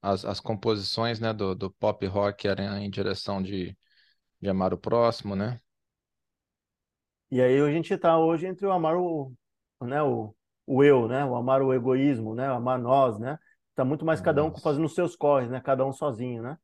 as, 0.00 0.24
as 0.24 0.40
composições, 0.40 1.20
né? 1.20 1.32
Do, 1.32 1.54
do 1.54 1.70
pop 1.70 2.04
rock 2.06 2.48
eram 2.48 2.78
em 2.78 2.90
direção 2.90 3.42
de 3.42 3.76
de 4.42 4.48
amar 4.48 4.74
o 4.74 4.78
próximo, 4.78 5.36
né? 5.36 5.60
E 7.30 7.40
aí 7.40 7.60
a 7.60 7.70
gente 7.70 7.94
está 7.94 8.18
hoje 8.18 8.44
entre 8.46 8.66
o 8.66 8.72
amar 8.72 8.96
o, 8.96 9.32
né, 9.80 10.02
o, 10.02 10.34
o 10.66 10.82
eu, 10.82 11.06
né? 11.06 11.24
O 11.24 11.36
amar 11.36 11.62
o 11.62 11.72
egoísmo, 11.72 12.34
né? 12.34 12.50
O 12.50 12.56
amar 12.56 12.78
nós, 12.78 13.18
né? 13.18 13.38
Está 13.70 13.84
muito 13.84 14.04
mais 14.04 14.20
cada 14.20 14.44
um 14.44 14.52
fazendo 14.58 14.84
os 14.84 14.94
seus 14.94 15.14
corres, 15.14 15.48
né? 15.48 15.60
Cada 15.60 15.86
um 15.86 15.92
sozinho, 15.92 16.42
né? 16.42 16.58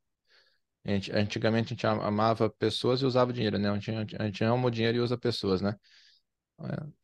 Antigamente 0.85 1.67
a 1.67 1.69
gente 1.71 1.87
amava 1.87 2.49
pessoas 2.49 3.03
e 3.03 3.07
usava 3.07 3.33
dinheiro, 3.33 3.59
né? 3.59 3.71
A 3.71 3.79
gente, 3.79 4.17
a 4.17 4.25
gente 4.25 4.45
ama 4.45 4.69
o 4.69 4.71
dinheiro 4.71 4.99
e 4.99 5.01
usa 5.01 5.19
pessoas, 5.19 5.61
né? 5.61 5.75
É. 6.61 6.99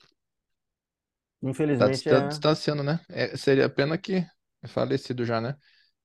Infelizmente 1.42 2.02
tá, 2.04 2.10
tá 2.10 2.24
é... 2.24 2.28
distanciando, 2.28 2.82
né? 2.82 3.00
É, 3.08 3.36
seria 3.36 3.68
pena 3.68 3.98
que 3.98 4.26
é 4.62 4.68
falecido 4.68 5.24
já, 5.24 5.40
né? 5.40 5.54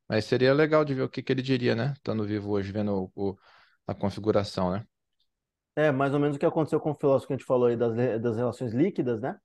Mas 0.08 0.26
seria 0.26 0.54
legal 0.54 0.84
de 0.84 0.94
ver 0.94 1.04
o 1.04 1.10
que, 1.10 1.22
que 1.22 1.32
ele 1.32 1.42
diria, 1.42 1.76
né? 1.76 1.94
Estando 1.96 2.26
vivo 2.26 2.52
hoje, 2.52 2.72
vendo 2.72 3.10
o, 3.16 3.32
o 3.32 3.38
a 3.88 3.94
configuração, 3.94 4.72
né? 4.72 4.84
É, 5.76 5.92
mais 5.92 6.14
ou 6.14 6.20
menos 6.20 6.36
o 6.36 6.40
que 6.40 6.46
aconteceu 6.46 6.80
com 6.80 6.92
o 6.92 6.96
filósofo 6.96 7.28
que 7.28 7.34
a 7.34 7.38
gente 7.38 7.46
falou 7.46 7.68
aí 7.68 7.78
das, 7.78 7.96
das 8.22 8.36
relações 8.36 8.74
líquidas, 8.74 9.22
né? 9.22 9.38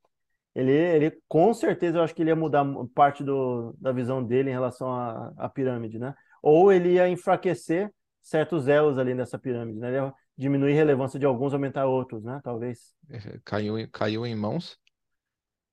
Ele, 0.54 0.72
ele, 0.72 1.22
com 1.28 1.52
certeza, 1.52 1.98
eu 1.98 2.02
acho 2.02 2.14
que 2.14 2.22
ele 2.22 2.30
ia 2.30 2.36
mudar 2.36 2.64
parte 2.94 3.24
do, 3.24 3.74
da 3.78 3.92
visão 3.92 4.22
dele 4.22 4.50
em 4.50 4.52
relação 4.52 4.92
à, 4.92 5.32
à 5.36 5.48
pirâmide, 5.48 5.98
né? 5.98 6.14
Ou 6.42 6.72
ele 6.72 6.94
ia 6.94 7.08
enfraquecer 7.08 7.92
certos 8.24 8.66
elos 8.66 8.96
ali 8.98 9.14
nessa 9.14 9.38
pirâmide, 9.38 9.78
né? 9.78 9.94
Ele 9.94 10.12
diminuir 10.36 10.72
a 10.72 10.76
relevância 10.76 11.20
de 11.20 11.26
alguns, 11.26 11.52
aumentar 11.52 11.86
outros, 11.86 12.24
né? 12.24 12.40
Talvez. 12.42 12.94
É, 13.10 13.38
caiu, 13.44 13.76
caiu 13.92 14.26
em 14.26 14.34
mãos 14.34 14.78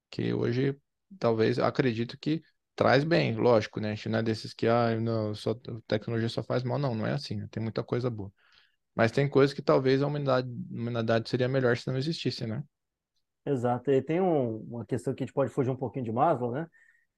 que 0.10 0.34
hoje, 0.34 0.78
talvez, 1.18 1.58
acredito 1.58 2.18
que 2.20 2.44
traz 2.76 3.06
bem, 3.06 3.34
lógico, 3.36 3.80
né? 3.80 3.92
A 3.92 3.96
gente 3.96 4.10
não 4.10 4.20
é 4.20 4.24
desses 4.24 4.54
que, 4.54 4.68
ah, 4.68 5.00
não, 5.00 5.34
só, 5.34 5.56
tecnologia 5.88 6.28
só 6.28 6.44
faz 6.44 6.62
mal, 6.62 6.78
não, 6.78 6.94
não 6.94 7.08
é 7.08 7.14
assim, 7.14 7.38
né? 7.38 7.48
tem 7.50 7.64
muita 7.64 7.82
coisa 7.84 8.10
boa. 8.10 8.32
Mas 8.94 9.14
tem 9.14 9.30
coisas 9.30 9.54
que 9.54 9.62
talvez 9.62 10.02
a 10.02 10.08
humanidade, 10.08 10.50
a 10.50 10.74
humanidade 10.74 11.30
seria 11.30 11.48
melhor 11.48 11.78
se 11.78 11.88
não 11.88 11.98
existisse, 11.98 12.46
né? 12.46 12.62
Exato. 13.46 13.90
E 13.90 14.02
tem 14.02 14.20
um, 14.20 14.58
uma 14.58 14.86
questão 14.86 15.16
que 15.16 15.24
a 15.24 15.26
gente 15.26 15.34
pode 15.34 15.52
fugir 15.52 15.70
um 15.72 15.78
pouquinho 15.78 16.04
de 16.04 16.12
Maslow, 16.12 16.52
né? 16.52 16.68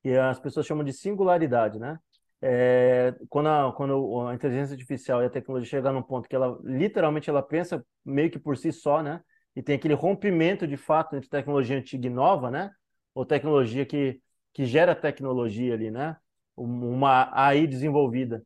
Que 0.03 0.11
as 0.11 0.39
pessoas 0.39 0.67
chamam 0.67 0.83
de 0.83 0.93
singularidade, 0.93 1.79
né? 1.79 1.97
É, 2.45 3.15
quando, 3.29 3.47
a, 3.47 3.71
quando 3.71 4.27
a 4.27 4.33
inteligência 4.33 4.73
artificial 4.73 5.21
e 5.23 5.25
a 5.25 5.29
tecnologia 5.29 5.69
chegam 5.69 5.93
num 5.93 6.01
ponto 6.01 6.27
que 6.27 6.35
ela 6.35 6.59
literalmente 6.63 7.29
ela 7.29 7.41
pensa 7.41 7.85
meio 8.03 8.29
que 8.29 8.37
por 8.37 8.57
si 8.57 8.71
só, 8.71 9.01
né? 9.01 9.21
E 9.55 9.61
tem 9.61 9.75
aquele 9.75 9.93
rompimento 9.93 10.67
de 10.67 10.75
fato 10.75 11.15
entre 11.15 11.29
tecnologia 11.29 11.77
antiga 11.77 12.07
e 12.07 12.09
nova, 12.09 12.51
né? 12.51 12.71
Ou 13.15 13.25
tecnologia 13.25 13.85
que, 13.85 14.19
que 14.53 14.65
gera 14.65 14.93
tecnologia 14.93 15.73
ali, 15.73 15.89
né? 15.89 16.17
Uma 16.55 17.29
AI 17.33 17.65
desenvolvida 17.65 18.43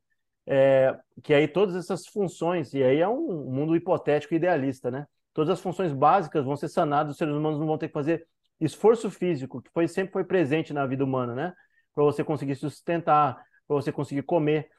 é, 0.47 0.97
que 1.21 1.33
aí 1.33 1.47
todas 1.47 1.75
essas 1.75 2.07
funções, 2.07 2.73
e 2.73 2.81
aí 2.81 2.99
é 3.01 3.07
um 3.07 3.51
mundo 3.51 3.75
hipotético 3.75 4.33
idealista, 4.33 4.89
né? 4.89 5.05
Todas 5.33 5.49
as 5.51 5.59
funções 5.59 5.91
básicas 5.91 6.45
vão 6.45 6.55
ser 6.55 6.69
sanadas, 6.69 7.11
os 7.11 7.17
seres 7.17 7.35
humanos 7.35 7.59
não 7.59 7.67
vão 7.67 7.77
ter 7.77 7.89
que 7.89 7.93
fazer 7.93 8.25
esforço 8.59 9.11
físico, 9.11 9.61
que 9.61 9.69
foi, 9.71 9.87
sempre 9.87 10.13
foi 10.13 10.23
presente 10.23 10.73
na 10.73 10.85
vida 10.85 11.03
humana, 11.03 11.35
né? 11.35 11.53
Para 11.93 12.05
você 12.05 12.23
conseguir 12.23 12.55
sustentar, 12.55 13.37
para 13.67 13.75
você 13.75 13.91
conseguir 13.91 14.23
comer. 14.23 14.69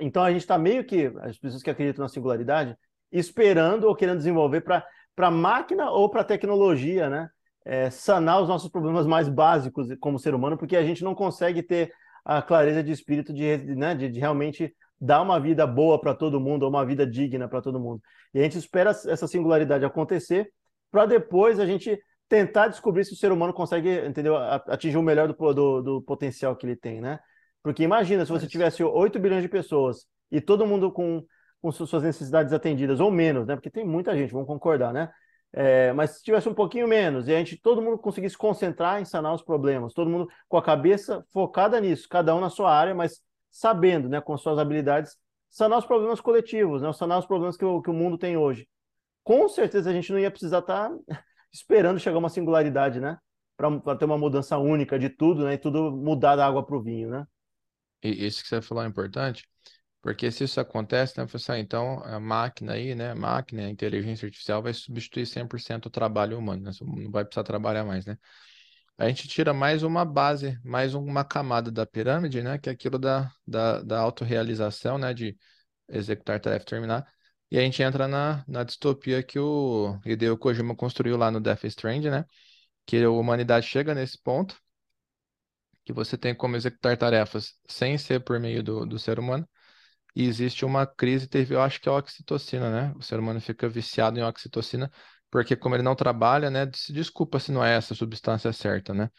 Então 0.00 0.22
a 0.22 0.30
gente 0.30 0.40
está 0.40 0.56
meio 0.56 0.84
que, 0.84 1.12
as 1.20 1.38
pessoas 1.38 1.62
que 1.62 1.70
acreditam 1.70 2.02
na 2.02 2.08
singularidade, 2.08 2.76
esperando 3.10 3.84
ou 3.84 3.94
querendo 3.94 4.18
desenvolver 4.18 4.60
para 4.60 4.84
a 5.18 5.30
máquina 5.30 5.90
ou 5.90 6.08
para 6.08 6.22
a 6.22 6.24
tecnologia, 6.24 7.08
né? 7.08 7.28
É, 7.66 7.88
sanar 7.88 8.42
os 8.42 8.48
nossos 8.48 8.70
problemas 8.70 9.06
mais 9.06 9.26
básicos 9.26 9.88
como 9.98 10.18
ser 10.18 10.34
humano, 10.34 10.58
porque 10.58 10.76
a 10.76 10.84
gente 10.84 11.02
não 11.02 11.14
consegue 11.14 11.62
ter 11.62 11.90
a 12.22 12.42
clareza 12.42 12.82
de 12.82 12.92
espírito 12.92 13.32
de, 13.32 13.56
né, 13.74 13.94
de, 13.94 14.10
de 14.10 14.20
realmente 14.20 14.74
dar 15.00 15.22
uma 15.22 15.40
vida 15.40 15.66
boa 15.66 15.98
para 15.98 16.14
todo 16.14 16.40
mundo, 16.40 16.64
ou 16.64 16.68
uma 16.68 16.84
vida 16.84 17.06
digna 17.06 17.48
para 17.48 17.62
todo 17.62 17.80
mundo. 17.80 18.02
E 18.34 18.38
a 18.38 18.42
gente 18.42 18.58
espera 18.58 18.90
essa 18.90 19.26
singularidade 19.26 19.84
acontecer 19.84 20.52
para 20.90 21.06
depois 21.06 21.58
a 21.58 21.66
gente 21.66 21.98
tentar 22.28 22.68
descobrir 22.68 23.04
se 23.04 23.12
o 23.12 23.16
ser 23.16 23.32
humano 23.32 23.52
consegue, 23.52 24.06
entendeu, 24.06 24.36
atingir 24.36 24.96
o 24.96 25.02
melhor 25.02 25.28
do, 25.28 25.54
do, 25.54 25.82
do 25.82 26.02
potencial 26.02 26.56
que 26.56 26.66
ele 26.66 26.76
tem, 26.76 27.00
né? 27.00 27.18
Porque 27.64 27.82
imagina 27.82 28.26
se 28.26 28.30
você 28.30 28.46
tivesse 28.46 28.84
8 28.84 29.18
bilhões 29.18 29.42
de 29.42 29.48
pessoas 29.48 30.06
e 30.30 30.38
todo 30.38 30.66
mundo 30.66 30.92
com, 30.92 31.24
com 31.62 31.72
suas 31.72 32.02
necessidades 32.02 32.52
atendidas, 32.52 33.00
ou 33.00 33.10
menos, 33.10 33.46
né? 33.46 33.56
Porque 33.56 33.70
tem 33.70 33.86
muita 33.86 34.14
gente, 34.14 34.34
vamos 34.34 34.46
concordar, 34.46 34.92
né? 34.92 35.10
É, 35.50 35.90
mas 35.94 36.18
se 36.18 36.22
tivesse 36.22 36.46
um 36.46 36.52
pouquinho 36.54 36.86
menos 36.86 37.26
e 37.26 37.34
a 37.34 37.38
gente, 37.38 37.56
todo 37.56 37.80
mundo 37.80 37.96
conseguisse 37.96 38.36
concentrar 38.36 39.00
em 39.00 39.04
sanar 39.06 39.32
os 39.32 39.42
problemas, 39.42 39.94
todo 39.94 40.10
mundo 40.10 40.28
com 40.46 40.58
a 40.58 40.62
cabeça 40.62 41.24
focada 41.32 41.80
nisso, 41.80 42.06
cada 42.08 42.34
um 42.34 42.40
na 42.40 42.50
sua 42.50 42.70
área, 42.70 42.94
mas 42.94 43.20
sabendo, 43.50 44.08
né, 44.08 44.20
com 44.20 44.36
suas 44.36 44.58
habilidades, 44.58 45.16
sanar 45.48 45.78
os 45.78 45.86
problemas 45.86 46.20
coletivos, 46.20 46.82
né, 46.82 46.92
sanar 46.92 47.18
os 47.18 47.26
problemas 47.26 47.56
que 47.56 47.64
o, 47.64 47.80
que 47.80 47.88
o 47.88 47.94
mundo 47.94 48.18
tem 48.18 48.36
hoje. 48.36 48.68
Com 49.22 49.48
certeza 49.48 49.88
a 49.88 49.92
gente 49.92 50.12
não 50.12 50.18
ia 50.18 50.30
precisar 50.30 50.58
estar 50.58 50.90
tá 50.90 50.96
esperando 51.50 51.98
chegar 51.98 52.18
uma 52.18 52.28
singularidade, 52.28 53.00
né? 53.00 53.16
Para 53.56 53.96
ter 53.96 54.04
uma 54.04 54.18
mudança 54.18 54.58
única 54.58 54.98
de 54.98 55.08
tudo, 55.08 55.44
né? 55.44 55.54
E 55.54 55.58
tudo 55.58 55.90
mudar 55.92 56.36
da 56.36 56.46
água 56.46 56.66
para 56.66 56.76
o 56.76 56.82
vinho, 56.82 57.08
né? 57.08 57.24
E 58.04 58.26
isso 58.26 58.42
que 58.42 58.48
você 58.48 58.60
falou 58.62 58.84
é 58.84 58.86
importante, 58.86 59.48
porque 60.02 60.30
se 60.30 60.44
isso 60.44 60.60
acontece, 60.60 61.18
né, 61.18 61.26
assim, 61.32 61.52
então 61.54 62.04
a 62.04 62.20
máquina 62.20 62.74
aí, 62.74 62.94
né, 62.94 63.12
a 63.12 63.14
máquina, 63.14 63.66
a 63.66 63.70
inteligência 63.70 64.26
artificial 64.26 64.62
vai 64.62 64.74
substituir 64.74 65.26
100% 65.26 65.86
o 65.86 65.90
trabalho 65.90 66.38
humano, 66.38 66.62
né? 66.64 66.70
Não 66.82 67.10
vai 67.10 67.24
precisar 67.24 67.44
trabalhar 67.44 67.84
mais, 67.84 68.04
né? 68.04 68.18
A 68.98 69.08
gente 69.08 69.26
tira 69.28 69.54
mais 69.54 69.82
uma 69.82 70.04
base, 70.04 70.58
mais 70.64 70.94
uma 70.94 71.24
camada 71.24 71.70
da 71.70 71.86
pirâmide, 71.86 72.42
né, 72.42 72.58
que 72.58 72.68
é 72.68 72.72
aquilo 72.72 72.98
da, 72.98 73.32
da, 73.46 73.82
da 73.82 74.00
autorrealização, 74.00 74.98
né, 74.98 75.14
de 75.14 75.36
executar 75.88 76.40
tarefa 76.40 76.64
terminar, 76.66 77.06
e 77.50 77.58
a 77.58 77.62
gente 77.62 77.82
entra 77.82 78.08
na, 78.08 78.44
na 78.48 78.64
distopia 78.64 79.22
que 79.22 79.38
o 79.38 79.98
Hideo 80.04 80.38
Kojima 80.38 80.76
construiu 80.76 81.16
lá 81.16 81.30
no 81.30 81.40
Death 81.40 81.64
Stranding, 81.64 82.10
né, 82.10 82.24
que 82.86 83.02
a 83.02 83.10
humanidade 83.10 83.66
chega 83.66 83.94
nesse 83.94 84.20
ponto, 84.22 84.56
que 85.84 85.92
você 85.92 86.16
tem 86.18 86.34
como 86.34 86.56
executar 86.56 86.96
tarefas 86.96 87.54
sem 87.68 87.98
ser 87.98 88.20
por 88.24 88.40
meio 88.40 88.62
do, 88.62 88.86
do 88.86 88.98
ser 88.98 89.18
humano, 89.18 89.48
e 90.14 90.26
existe 90.26 90.64
uma 90.64 90.86
crise, 90.86 91.26
teve, 91.28 91.54
eu 91.54 91.62
acho 91.62 91.80
que 91.80 91.88
é 91.88 91.92
a 91.92 91.96
oxitocina, 91.96 92.70
né? 92.70 92.94
O 92.96 93.02
ser 93.02 93.18
humano 93.18 93.40
fica 93.40 93.68
viciado 93.68 94.18
em 94.18 94.22
oxitocina, 94.22 94.90
porque 95.30 95.56
como 95.56 95.74
ele 95.74 95.82
não 95.82 95.96
trabalha, 95.96 96.50
né? 96.50 96.70
Se 96.74 96.92
desculpa 96.92 97.40
se 97.40 97.50
não 97.52 97.64
é 97.64 97.76
essa 97.76 97.94
substância 97.94 98.52
certa, 98.52 98.94
né? 98.94 99.10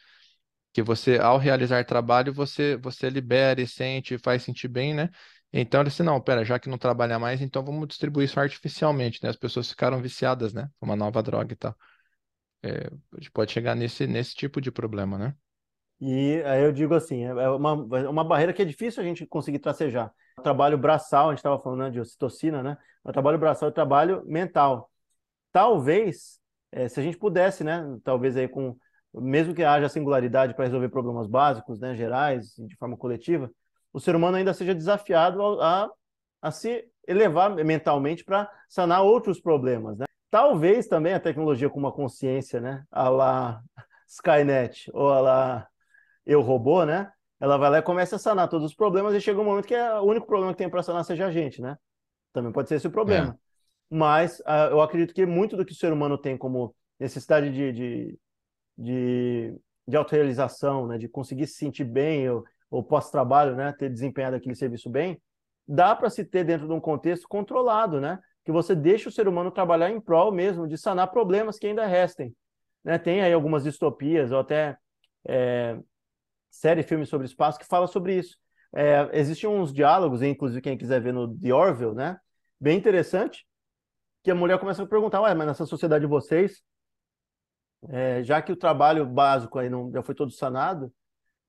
Que 0.73 0.83
você, 0.83 1.17
ao 1.19 1.37
realizar 1.37 1.85
trabalho, 1.85 2.33
você, 2.33 2.77
você 2.77 3.09
libera 3.09 3.61
e 3.61 3.67
sente, 3.67 4.17
faz 4.17 4.43
sentir 4.43 4.67
bem, 4.67 4.93
né? 4.93 5.09
Então 5.53 5.81
ele 5.81 5.89
disse, 5.89 6.03
não, 6.03 6.19
pera, 6.21 6.43
já 6.45 6.59
que 6.59 6.69
não 6.69 6.77
trabalha 6.77 7.17
mais, 7.19 7.41
então 7.41 7.63
vamos 7.63 7.87
distribuir 7.87 8.25
isso 8.25 8.39
artificialmente, 8.39 9.19
né? 9.23 9.29
As 9.29 9.37
pessoas 9.37 9.69
ficaram 9.69 10.01
viciadas, 10.01 10.53
né? 10.53 10.69
Uma 10.81 10.95
nova 10.95 11.23
droga 11.23 11.53
e 11.53 11.55
tal. 11.55 11.75
É, 12.63 12.87
a 13.13 13.17
gente 13.17 13.31
pode 13.31 13.51
chegar 13.51 13.75
nesse, 13.75 14.07
nesse 14.07 14.35
tipo 14.35 14.61
de 14.61 14.71
problema, 14.71 15.17
né? 15.17 15.35
E 15.99 16.41
aí 16.45 16.63
eu 16.63 16.71
digo 16.71 16.93
assim, 16.93 17.23
é, 17.25 17.29
é 17.29 17.49
uma, 17.49 17.97
é 17.97 18.09
uma 18.09 18.23
barreira 18.23 18.53
que 18.53 18.61
é 18.61 18.65
difícil 18.65 19.01
a 19.01 19.05
gente 19.05 19.25
conseguir 19.25 19.59
tracejar. 19.59 20.13
O 20.37 20.41
trabalho 20.41 20.77
braçal, 20.77 21.27
a 21.27 21.31
gente 21.31 21.39
estava 21.39 21.59
falando 21.59 21.79
né, 21.79 21.89
de 21.89 21.99
ocitocina, 21.99 22.61
né? 22.61 22.77
O 23.03 23.11
trabalho 23.11 23.37
braçal 23.37 23.69
o 23.69 23.71
trabalho 23.71 24.23
mental. 24.25 24.91
Talvez, 25.51 26.39
é, 26.71 26.89
se 26.89 26.99
a 26.99 27.03
gente 27.03 27.17
pudesse, 27.17 27.63
né? 27.63 27.83
Talvez 28.03 28.35
aí 28.35 28.47
com, 28.47 28.75
mesmo 29.13 29.53
que 29.53 29.63
haja 29.63 29.87
singularidade 29.87 30.53
para 30.53 30.65
resolver 30.65 30.89
problemas 30.89 31.27
básicos, 31.27 31.79
né? 31.79 31.95
Gerais, 31.95 32.53
de 32.57 32.75
forma 32.75 32.97
coletiva, 32.97 33.49
o 33.93 33.99
ser 33.99 34.15
humano 34.15 34.35
ainda 34.35 34.53
seja 34.53 34.75
desafiado 34.75 35.41
a, 35.61 35.89
a 36.41 36.51
se 36.51 36.85
elevar 37.07 37.55
mentalmente 37.55 38.25
para 38.25 38.51
sanar 38.67 39.03
outros 39.03 39.39
problemas, 39.39 39.97
né? 39.97 40.05
Talvez 40.29 40.87
também 40.87 41.13
a 41.13 41.19
tecnologia 41.19 41.69
com 41.69 41.79
uma 41.79 41.93
consciência, 41.93 42.59
né? 42.59 42.83
A 42.91 43.07
lá 43.07 43.61
Skynet 44.05 44.91
ou 44.93 45.09
a 45.09 45.21
lá 45.21 45.67
eu 46.25 46.41
robô, 46.41 46.85
né? 46.85 47.11
Ela 47.39 47.57
vai 47.57 47.69
lá 47.69 47.77
e 47.79 47.81
começa 47.81 48.15
a 48.15 48.19
sanar 48.19 48.49
todos 48.49 48.65
os 48.65 48.75
problemas 48.75 49.13
e 49.13 49.21
chega 49.21 49.39
um 49.39 49.45
momento 49.45 49.67
que 49.67 49.75
é 49.75 49.99
o 49.99 50.03
único 50.03 50.25
problema 50.25 50.53
que 50.53 50.57
tem 50.57 50.69
para 50.69 50.81
sanar 50.81 51.03
seja 51.03 51.27
a 51.27 51.31
gente, 51.31 51.61
né? 51.61 51.77
Também 52.33 52.51
pode 52.51 52.69
ser 52.69 52.75
esse 52.75 52.87
o 52.87 52.91
problema. 52.91 53.33
É. 53.33 53.45
Mas 53.95 54.39
uh, 54.39 54.71
eu 54.71 54.81
acredito 54.81 55.13
que 55.13 55.25
muito 55.25 55.55
do 55.55 55.65
que 55.65 55.73
o 55.73 55.75
ser 55.75 55.93
humano 55.93 56.17
tem 56.17 56.37
como 56.37 56.75
necessidade 56.99 57.51
de, 57.51 57.71
de, 57.71 58.19
de, 58.77 59.55
de 59.87 59.97
autorrealização, 59.97 60.87
né? 60.87 60.97
De 60.97 61.07
conseguir 61.07 61.47
se 61.47 61.55
sentir 61.55 61.83
bem 61.83 62.29
ou, 62.29 62.43
ou 62.69 62.83
pós-trabalho, 62.83 63.55
né? 63.55 63.73
Ter 63.73 63.89
desempenhado 63.89 64.35
aquele 64.35 64.55
serviço 64.55 64.89
bem, 64.89 65.21
dá 65.67 65.95
para 65.95 66.09
se 66.09 66.23
ter 66.23 66.43
dentro 66.43 66.67
de 66.67 66.73
um 66.73 66.79
contexto 66.79 67.27
controlado, 67.27 67.99
né? 67.99 68.19
Que 68.43 68.51
você 68.51 68.73
deixa 68.73 69.09
o 69.09 69.11
ser 69.11 69.27
humano 69.27 69.51
trabalhar 69.51 69.89
em 69.91 69.99
prol 69.99 70.31
mesmo 70.31 70.67
de 70.67 70.77
sanar 70.77 71.11
problemas 71.11 71.59
que 71.59 71.67
ainda 71.67 71.85
restem. 71.85 72.33
Né? 72.83 72.97
Tem 72.99 73.21
aí 73.21 73.33
algumas 73.33 73.63
distopias 73.63 74.31
ou 74.31 74.39
até 74.39 74.77
é, 75.27 75.77
série, 76.55 76.83
filme 76.83 77.05
sobre 77.05 77.25
espaço 77.25 77.59
que 77.59 77.65
fala 77.65 77.87
sobre 77.87 78.17
isso. 78.17 78.37
É, 78.73 79.09
existem 79.13 79.49
uns 79.49 79.73
diálogos, 79.73 80.21
inclusive 80.21 80.61
quem 80.61 80.77
quiser 80.77 81.01
ver 81.01 81.13
no 81.13 81.37
The 81.37 81.53
Orville, 81.53 81.93
né? 81.93 82.17
Bem 82.59 82.77
interessante, 82.77 83.45
que 84.23 84.31
a 84.31 84.35
mulher 84.35 84.59
começa 84.59 84.83
a 84.83 84.87
perguntar, 84.87 85.21
ué, 85.21 85.33
mas 85.33 85.47
nessa 85.47 85.65
sociedade 85.65 86.03
de 86.03 86.09
vocês, 86.09 86.61
é, 87.89 88.23
já 88.23 88.41
que 88.41 88.51
o 88.51 88.55
trabalho 88.55 89.05
básico 89.05 89.59
aí 89.59 89.69
não 89.69 89.91
já 89.91 90.01
foi 90.01 90.15
todo 90.15 90.31
sanado, 90.31 90.91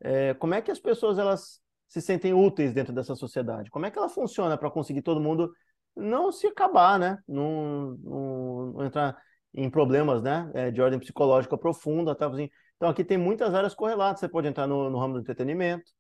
é, 0.01 0.35
como 0.35 0.55
é 0.55 0.61
que 0.61 0.71
as 0.71 0.79
pessoas 0.79 1.19
elas 1.19 1.61
se 1.89 2.01
sentem 2.03 2.35
úteis 2.35 2.73
dentro 2.73 2.93
dessa 2.93 3.15
sociedade? 3.15 3.71
Como 3.71 3.87
é 3.87 3.91
que 3.91 3.99
ela 3.99 4.09
funciona 4.09 4.59
para 4.59 4.71
conseguir 4.71 5.03
todo 5.03 5.21
mundo 5.21 5.53
não 5.97 6.31
se 6.31 6.47
acabar, 6.47 6.99
né? 6.99 7.19
Não, 7.27 7.97
não, 8.03 8.67
não 8.73 8.85
entrar 8.85 9.17
em 9.55 9.71
problemas, 9.71 10.23
né? 10.23 10.51
É, 10.53 10.71
de 10.71 10.83
ordem 10.83 10.99
psicológica 10.99 11.57
profunda, 11.57 12.15
tá? 12.15 12.27
Assim, 12.27 12.51
então, 12.77 12.89
aqui 12.89 13.03
tem 13.05 13.17
muitas 13.19 13.55
áreas 13.55 13.75
correlatas. 13.75 14.21
Você 14.21 14.29
pode 14.29 14.49
entrar 14.49 14.67
no, 14.67 14.91
no 14.91 14.99
ramo 14.99 15.15
do 15.15 15.21
entretenimento, 15.21 15.91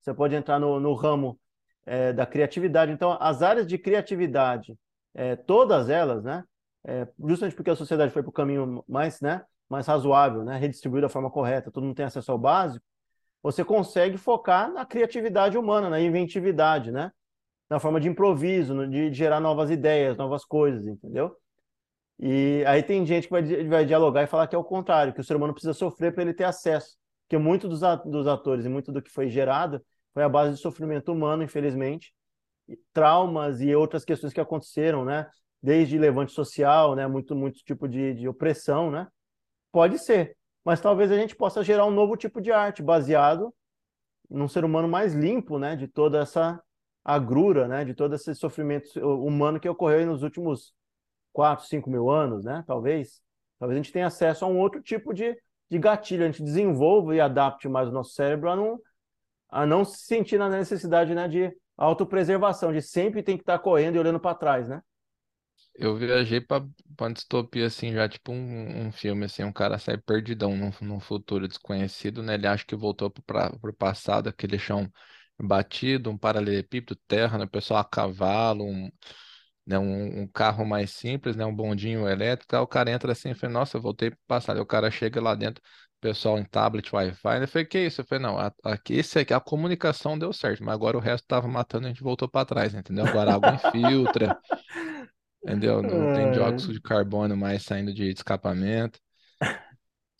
você 0.00 0.14
pode 0.14 0.34
entrar 0.34 0.58
no, 0.58 0.78
no 0.80 0.94
ramo 0.94 1.38
é, 1.84 2.12
da 2.12 2.26
criatividade. 2.26 2.92
Então, 2.92 3.16
as 3.20 3.42
áreas 3.42 3.66
de 3.66 3.76
criatividade, 3.78 4.76
é, 5.14 5.36
todas 5.36 5.88
elas, 5.88 6.22
né, 6.22 6.44
é, 6.84 7.06
justamente 7.26 7.56
porque 7.56 7.70
a 7.70 7.76
sociedade 7.76 8.12
foi 8.12 8.22
para 8.22 8.30
o 8.30 8.32
caminho 8.32 8.84
mais, 8.88 9.20
né, 9.20 9.44
mais 9.68 9.86
razoável, 9.86 10.44
né, 10.44 10.56
redistribuído 10.56 11.06
da 11.06 11.12
forma 11.12 11.30
correta, 11.30 11.70
todo 11.70 11.84
mundo 11.84 11.96
tem 11.96 12.06
acesso 12.06 12.30
ao 12.30 12.38
básico, 12.38 12.84
você 13.42 13.64
consegue 13.64 14.16
focar 14.16 14.72
na 14.72 14.84
criatividade 14.84 15.56
humana, 15.58 15.88
na 15.90 16.00
inventividade, 16.00 16.92
né, 16.92 17.10
na 17.68 17.80
forma 17.80 18.00
de 18.00 18.08
improviso, 18.08 18.86
de 18.88 19.12
gerar 19.12 19.40
novas 19.40 19.70
ideias, 19.70 20.16
novas 20.16 20.44
coisas, 20.44 20.86
entendeu? 20.86 21.36
E 22.22 22.62
aí 22.66 22.82
tem 22.82 23.04
gente 23.06 23.28
que 23.28 23.30
vai, 23.30 23.42
vai 23.64 23.84
dialogar 23.86 24.22
e 24.22 24.26
falar 24.26 24.46
que 24.46 24.54
é 24.54 24.58
o 24.58 24.64
contrário, 24.64 25.14
que 25.14 25.20
o 25.20 25.24
ser 25.24 25.36
humano 25.36 25.54
precisa 25.54 25.72
sofrer 25.72 26.12
para 26.12 26.22
ele 26.22 26.34
ter 26.34 26.44
acesso. 26.44 26.98
Porque 27.22 27.38
muito 27.38 27.66
dos, 27.66 27.80
dos 28.04 28.26
atores 28.26 28.66
e 28.66 28.68
muito 28.68 28.92
do 28.92 29.00
que 29.00 29.10
foi 29.10 29.28
gerado 29.30 29.82
foi 30.12 30.22
a 30.22 30.28
base 30.28 30.54
de 30.54 30.60
sofrimento 30.60 31.10
humano, 31.12 31.42
infelizmente, 31.42 32.12
traumas 32.92 33.62
e 33.62 33.74
outras 33.74 34.04
questões 34.04 34.34
que 34.34 34.40
aconteceram, 34.40 35.02
né? 35.02 35.26
Desde 35.62 35.96
levante 35.96 36.32
social, 36.32 36.94
né? 36.94 37.06
Muito, 37.06 37.34
muito 37.34 37.60
tipo 37.64 37.88
de, 37.88 38.12
de 38.12 38.28
opressão, 38.28 38.90
né? 38.90 39.08
Pode 39.72 39.98
ser, 39.98 40.36
mas 40.62 40.80
talvez 40.80 41.10
a 41.10 41.16
gente 41.16 41.34
possa 41.34 41.62
gerar 41.62 41.86
um 41.86 41.90
novo 41.90 42.16
tipo 42.16 42.40
de 42.40 42.52
arte 42.52 42.82
baseado 42.82 43.54
num 44.28 44.48
ser 44.48 44.64
humano 44.64 44.88
mais 44.88 45.14
limpo, 45.14 45.58
né? 45.58 45.74
De 45.74 45.88
toda 45.88 46.18
essa 46.18 46.62
agrura, 47.02 47.66
né? 47.66 47.82
De 47.82 47.94
todo 47.94 48.14
esse 48.14 48.34
sofrimento 48.34 49.00
humano 49.00 49.58
que 49.58 49.68
ocorreu 49.68 50.04
nos 50.04 50.22
últimos 50.22 50.74
4, 51.32 51.66
5 51.66 51.90
mil 51.90 52.10
anos, 52.10 52.44
né? 52.44 52.64
Talvez. 52.66 53.22
Talvez 53.58 53.78
a 53.78 53.82
gente 53.82 53.92
tenha 53.92 54.06
acesso 54.06 54.44
a 54.44 54.48
um 54.48 54.58
outro 54.58 54.80
tipo 54.80 55.12
de, 55.12 55.36
de 55.70 55.78
gatilho, 55.78 56.24
a 56.24 56.26
gente 56.26 56.42
desenvolva 56.42 57.14
e 57.14 57.20
adapte 57.20 57.68
mais 57.68 57.88
o 57.88 57.92
nosso 57.92 58.12
cérebro 58.12 58.50
a 58.50 58.56
não, 58.56 58.80
a 59.50 59.66
não 59.66 59.84
se 59.84 59.98
sentir 59.98 60.38
na 60.38 60.48
necessidade 60.48 61.14
né, 61.14 61.28
de 61.28 61.54
autopreservação, 61.76 62.72
de 62.72 62.80
sempre 62.80 63.22
tem 63.22 63.36
que 63.36 63.42
estar 63.42 63.58
correndo 63.58 63.96
e 63.96 63.98
olhando 63.98 64.18
para 64.20 64.34
trás, 64.34 64.68
né? 64.68 64.82
Eu 65.74 65.96
viajei 65.96 66.40
para 66.40 66.66
uma 66.98 67.12
distopia 67.12 67.66
assim, 67.66 67.92
já 67.92 68.08
tipo 68.08 68.32
um, 68.32 68.86
um 68.86 68.92
filme 68.92 69.24
assim, 69.24 69.44
um 69.44 69.52
cara 69.52 69.78
sai 69.78 69.96
perdidão 69.96 70.56
num, 70.56 70.70
num 70.80 71.00
futuro 71.00 71.48
desconhecido, 71.48 72.22
né? 72.22 72.34
Ele 72.34 72.46
acha 72.46 72.64
que 72.66 72.76
voltou 72.76 73.10
para 73.10 73.52
o 73.62 73.72
passado, 73.72 74.28
aquele 74.28 74.58
chão 74.58 74.90
batido, 75.38 76.10
um 76.10 76.18
paralelepípedo, 76.18 77.00
terra, 77.06 77.38
né? 77.38 77.46
Pessoal 77.46 77.80
a 77.80 77.84
cavalo, 77.84 78.64
um, 78.64 78.90
né, 79.70 79.78
um, 79.78 80.22
um, 80.22 80.26
carro 80.26 80.66
mais 80.66 80.90
simples, 80.90 81.36
né, 81.36 81.46
um 81.46 81.54
bondinho 81.54 82.08
elétrico, 82.08 82.56
aí 82.56 82.60
o 82.60 82.66
cara 82.66 82.90
entra 82.90 83.12
assim 83.12 83.30
e 83.30 83.34
fala, 83.34 83.52
nossa, 83.52 83.76
eu 83.76 83.80
voltei 83.80 84.12
para. 84.26 84.52
Aí 84.52 84.60
o 84.60 84.66
cara 84.66 84.90
chega 84.90 85.20
lá 85.20 85.34
dentro, 85.36 85.62
pessoal 86.00 86.38
em 86.38 86.44
tablet, 86.44 86.92
Wi-Fi, 86.92 87.40
eu 87.40 87.48
falei, 87.48 87.66
que 87.66 87.78
isso? 87.78 88.00
Eu 88.00 88.04
falei, 88.04 88.24
não, 88.24 88.36
aqui, 88.64 88.94
esse 88.94 89.20
aqui, 89.20 89.32
a 89.32 89.38
comunicação 89.38 90.18
deu 90.18 90.32
certo, 90.32 90.64
mas 90.64 90.74
agora 90.74 90.96
o 90.96 91.00
resto 91.00 91.24
tava 91.28 91.46
matando, 91.46 91.86
a 91.86 91.88
gente 91.88 92.02
voltou 92.02 92.28
para 92.28 92.44
trás, 92.44 92.74
entendeu? 92.74 93.06
Agora 93.06 93.30
a 93.30 93.34
água 93.34 93.54
infiltra, 93.54 94.36
entendeu? 95.44 95.82
Não 95.82 96.14
tem 96.14 96.32
dióxido 96.32 96.72
de 96.72 96.80
carbono 96.80 97.36
mais 97.36 97.62
saindo 97.62 97.94
de 97.94 98.10
escapamento. 98.10 98.98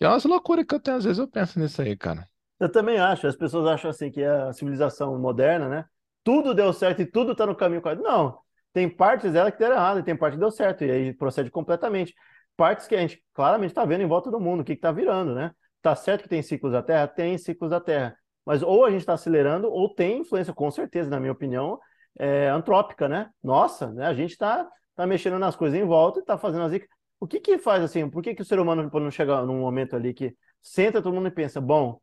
E 0.00 0.04
é 0.04 0.09
umas 0.09 0.25
loucuras 0.25 0.64
que 0.64 0.75
eu 0.76 0.80
tenho, 0.80 0.97
às 0.97 1.04
vezes 1.04 1.19
eu 1.19 1.26
penso 1.26 1.59
nisso 1.59 1.83
aí, 1.83 1.97
cara. 1.97 2.25
Eu 2.61 2.71
também 2.71 2.99
acho, 2.99 3.26
as 3.26 3.37
pessoas 3.37 3.66
acham 3.66 3.90
assim 3.90 4.12
que 4.12 4.23
é 4.23 4.28
a 4.28 4.52
civilização 4.52 5.19
moderna, 5.19 5.69
né? 5.69 5.85
Tudo 6.23 6.54
deu 6.54 6.73
certo 6.73 7.02
e 7.02 7.07
tudo 7.07 7.33
está 7.33 7.47
no 7.47 7.57
caminho 7.57 7.83
correto. 7.83 8.02
Não, 8.02 8.38
tem 8.73 8.89
partes 8.89 9.33
dela 9.33 9.50
que 9.50 9.59
deram 9.59 9.77
errado 9.77 10.00
e 10.00 10.03
tem 10.03 10.17
parte 10.17 10.35
que 10.35 10.41
deu 10.41 10.50
certo, 10.50 10.85
e 10.85 10.91
aí 10.91 11.15
procede 11.15 11.50
completamente. 11.50 12.15
partes 12.57 12.87
que 12.87 12.95
a 12.95 13.00
gente 13.00 13.23
claramente 13.35 13.71
está 13.71 13.85
vendo 13.85 14.03
em 14.03 14.07
volta 14.07 14.31
do 14.31 14.41
mundo, 14.41 14.61
o 14.61 14.65
que 14.65 14.73
está 14.73 14.93
virando, 14.93 15.35
né? 15.35 15.53
Tá 15.83 15.95
certo 15.97 16.23
que 16.23 16.29
tem 16.29 16.43
ciclos 16.43 16.73
da 16.73 16.83
Terra? 16.83 17.09
Tem 17.09 17.39
ciclos 17.39 17.71
da 17.71 17.81
Terra. 17.81 18.17
Mas 18.45 18.62
ou 18.62 18.85
a 18.85 18.91
gente 18.91 19.00
está 19.00 19.15
acelerando, 19.15 19.71
ou 19.71 19.95
tem 19.95 20.21
influência, 20.21 20.53
com 20.53 20.71
certeza, 20.71 21.09
na 21.11 21.21
minha 21.21 21.33
opinião, 21.33 21.79
é, 22.19 22.49
antrópica, 22.49 23.09
né? 23.09 23.31
Nossa, 23.43 23.91
né? 23.93 24.07
a 24.07 24.15
gente 24.15 24.33
está 24.33 24.69
tá 24.95 25.07
mexendo 25.07 25.39
nas 25.39 25.57
coisas 25.57 25.79
em 25.79 25.85
volta 25.85 26.19
e 26.19 26.23
está 26.23 26.37
fazendo 26.37 26.65
as 26.65 26.81
O 27.19 27.27
que 27.27 27.41
que 27.41 27.59
faz 27.59 27.83
assim? 27.83 28.09
Por 28.11 28.23
que, 28.23 28.35
que 28.35 28.43
o 28.43 28.45
ser 28.45 28.59
humano, 28.59 28.91
quando 28.91 29.11
chegar 29.11 29.45
num 29.47 29.61
momento 29.61 29.97
ali 29.97 30.12
que 30.12 30.37
senta 30.61 31.00
todo 31.03 31.15
mundo 31.15 31.29
e 31.29 31.31
pensa, 31.31 31.61
bom, 31.61 32.00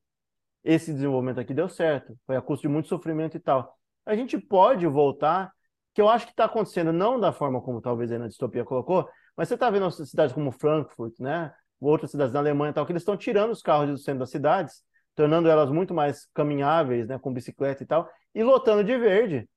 esse 0.63 0.93
desenvolvimento 0.93 1.39
aqui 1.39 1.53
deu 1.53 1.69
certo, 1.69 2.17
foi 2.25 2.35
a 2.35 2.41
custo 2.41 2.67
de 2.67 2.73
muito 2.73 2.89
sofrimento 2.89 3.37
e 3.37 3.39
tal. 3.39 3.77
A 4.05 4.15
gente 4.15 4.37
pode 4.37 4.85
voltar, 4.87 5.51
que 5.97 6.01
eu 6.01 6.07
acho 6.07 6.27
que 6.27 6.31
está 6.31 6.45
acontecendo 6.45 6.93
não 6.93 7.19
da 7.19 7.31
forma 7.33 7.59
como 7.59 7.81
talvez 7.81 8.11
na 8.11 8.27
distopia 8.27 8.63
colocou, 8.63 9.09
mas 9.35 9.47
você 9.47 9.55
está 9.55 9.67
vendo 9.67 9.89
cidades 9.89 10.31
como 10.31 10.51
Frankfurt, 10.51 11.15
né? 11.19 11.51
Outras 11.81 12.11
cidades 12.11 12.31
da 12.31 12.37
Alemanha 12.37 12.69
e 12.69 12.73
tal, 12.75 12.85
que 12.85 12.91
eles 12.91 13.01
estão 13.01 13.17
tirando 13.17 13.49
os 13.49 13.63
carros 13.63 13.89
do 13.89 13.97
centro 13.97 14.19
das 14.19 14.29
cidades, 14.29 14.83
tornando 15.15 15.49
elas 15.49 15.71
muito 15.71 15.95
mais 15.95 16.27
caminháveis, 16.35 17.07
né? 17.07 17.17
Com 17.17 17.33
bicicleta 17.33 17.81
e 17.81 17.85
tal, 17.87 18.07
e 18.35 18.43
lotando 18.43 18.83
de 18.83 18.95
verde. 18.95 19.49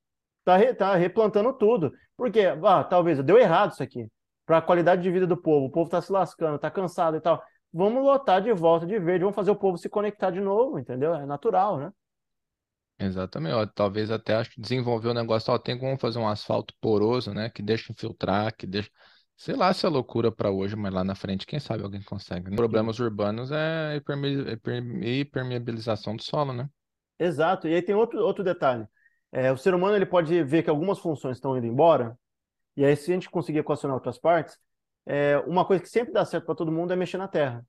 Tá, 0.42 0.56
re, 0.56 0.72
tá 0.72 0.94
replantando 0.94 1.52
tudo. 1.52 1.92
Porque, 2.16 2.40
ah, 2.40 2.84
talvez, 2.84 3.22
deu 3.22 3.36
errado 3.36 3.72
isso 3.72 3.82
aqui. 3.82 4.08
Para 4.46 4.56
a 4.58 4.62
qualidade 4.62 5.02
de 5.02 5.10
vida 5.10 5.26
do 5.26 5.36
povo. 5.36 5.66
O 5.66 5.70
povo 5.70 5.88
está 5.88 6.00
se 6.00 6.10
lascando, 6.10 6.56
está 6.56 6.70
cansado 6.70 7.18
e 7.18 7.20
tal. 7.20 7.42
Vamos 7.70 8.02
lotar 8.02 8.40
de 8.40 8.50
volta 8.54 8.86
de 8.86 8.98
verde, 8.98 9.24
vamos 9.24 9.36
fazer 9.36 9.50
o 9.50 9.56
povo 9.56 9.76
se 9.76 9.90
conectar 9.90 10.30
de 10.30 10.40
novo, 10.40 10.78
entendeu? 10.78 11.14
É 11.14 11.26
natural, 11.26 11.76
né? 11.76 11.92
Exatamente. 13.00 13.54
Ó, 13.54 13.66
talvez 13.66 14.10
até 14.10 14.34
acho 14.34 14.50
que 14.50 14.60
desenvolver 14.60 15.08
o 15.08 15.14
negócio, 15.14 15.52
ó, 15.52 15.58
tem 15.58 15.78
como 15.78 15.98
fazer 15.98 16.18
um 16.18 16.28
asfalto 16.28 16.74
poroso, 16.80 17.32
né? 17.32 17.48
Que 17.48 17.62
deixa 17.62 17.90
infiltrar, 17.90 18.54
que 18.54 18.66
deixa. 18.66 18.90
Sei 19.34 19.56
lá 19.56 19.72
se 19.72 19.86
é 19.86 19.88
loucura 19.88 20.30
para 20.30 20.50
hoje, 20.50 20.76
mas 20.76 20.92
lá 20.92 21.02
na 21.02 21.14
frente, 21.14 21.46
quem 21.46 21.58
sabe 21.58 21.82
alguém 21.82 22.02
consegue. 22.02 22.50
Né? 22.50 22.56
Problemas 22.56 22.98
urbanos 22.98 23.50
é 23.50 23.98
hipermeabilização 25.02 26.14
do 26.14 26.22
solo, 26.22 26.52
né? 26.52 26.68
Exato. 27.18 27.66
E 27.66 27.74
aí 27.74 27.80
tem 27.80 27.94
outro, 27.94 28.20
outro 28.20 28.44
detalhe. 28.44 28.86
É, 29.32 29.50
o 29.50 29.56
ser 29.56 29.72
humano 29.72 29.96
ele 29.96 30.04
pode 30.04 30.42
ver 30.44 30.62
que 30.62 30.68
algumas 30.68 30.98
funções 30.98 31.38
estão 31.38 31.56
indo 31.56 31.66
embora, 31.66 32.18
e 32.76 32.84
aí 32.84 32.94
se 32.94 33.10
a 33.10 33.14
gente 33.14 33.30
conseguir 33.30 33.60
equacionar 33.60 33.94
outras 33.94 34.18
partes, 34.18 34.58
é, 35.06 35.38
uma 35.46 35.64
coisa 35.64 35.82
que 35.82 35.88
sempre 35.88 36.12
dá 36.12 36.24
certo 36.24 36.44
para 36.44 36.54
todo 36.54 36.70
mundo 36.70 36.92
é 36.92 36.96
mexer 36.96 37.16
na 37.16 37.28
terra. 37.28 37.64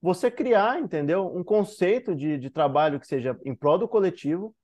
Você 0.00 0.30
criar, 0.30 0.80
entendeu, 0.80 1.26
um 1.34 1.42
conceito 1.42 2.14
de, 2.14 2.38
de 2.38 2.50
trabalho 2.50 3.00
que 3.00 3.06
seja 3.06 3.38
em 3.44 3.54
prol 3.54 3.78
do 3.78 3.88
coletivo, 3.88 4.54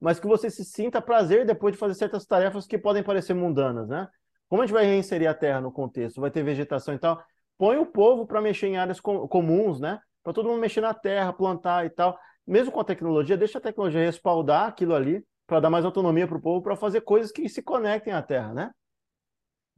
mas 0.00 0.18
que 0.18 0.26
você 0.26 0.50
se 0.50 0.64
sinta 0.64 1.00
prazer 1.00 1.46
depois 1.46 1.72
de 1.72 1.78
fazer 1.78 1.94
certas 1.94 2.26
tarefas 2.26 2.66
que 2.66 2.78
podem 2.78 3.02
parecer 3.02 3.34
mundanas, 3.34 3.88
né? 3.88 4.08
Como 4.48 4.62
a 4.62 4.66
gente 4.66 4.74
vai 4.74 4.84
reinserir 4.84 5.28
a 5.28 5.34
terra 5.34 5.60
no 5.60 5.70
contexto? 5.70 6.20
Vai 6.20 6.30
ter 6.30 6.42
vegetação 6.42 6.94
e 6.94 6.98
tal? 6.98 7.22
Põe 7.56 7.76
o 7.76 7.86
povo 7.86 8.26
para 8.26 8.40
mexer 8.40 8.66
em 8.66 8.78
áreas 8.78 8.98
com, 9.00 9.28
comuns, 9.28 9.78
né? 9.78 10.00
Para 10.24 10.32
todo 10.32 10.48
mundo 10.48 10.60
mexer 10.60 10.80
na 10.80 10.94
terra, 10.94 11.32
plantar 11.32 11.86
e 11.86 11.90
tal. 11.90 12.18
Mesmo 12.46 12.72
com 12.72 12.80
a 12.80 12.84
tecnologia, 12.84 13.36
deixa 13.36 13.58
a 13.58 13.60
tecnologia 13.60 14.00
respaldar 14.00 14.66
aquilo 14.66 14.94
ali 14.94 15.24
para 15.46 15.60
dar 15.60 15.70
mais 15.70 15.84
autonomia 15.84 16.26
para 16.26 16.36
o 16.36 16.40
povo 16.40 16.62
para 16.62 16.76
fazer 16.76 17.00
coisas 17.02 17.30
que 17.30 17.48
se 17.48 17.62
conectem 17.62 18.12
à 18.12 18.22
Terra, 18.22 18.54
né? 18.54 18.70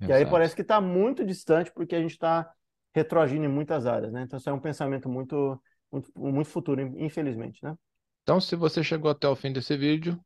Exato. 0.01 0.11
E 0.11 0.13
aí 0.13 0.31
parece 0.31 0.55
que 0.55 0.63
está 0.63 0.81
muito 0.81 1.25
distante 1.25 1.73
porque 1.73 1.95
a 1.95 2.01
gente 2.01 2.13
está 2.13 2.51
retroagindo 2.95 3.45
em 3.45 3.49
muitas 3.49 3.87
áreas, 3.87 4.13
né? 4.13 4.23
Então 4.23 4.39
isso 4.39 4.49
é 4.49 4.53
um 4.53 4.61
pensamento 4.61 5.09
muito, 5.09 5.61
muito, 5.91 6.11
muito 6.15 6.49
futuro, 6.49 6.81
infelizmente, 6.99 7.63
né? 7.63 7.75
Então, 8.23 8.41
se 8.41 8.55
você 8.55 8.85
chegou 8.85 9.11
até 9.11 9.29
o 9.29 9.35
fim 9.35 9.53
desse 9.53 9.77
vídeo, 9.77 10.21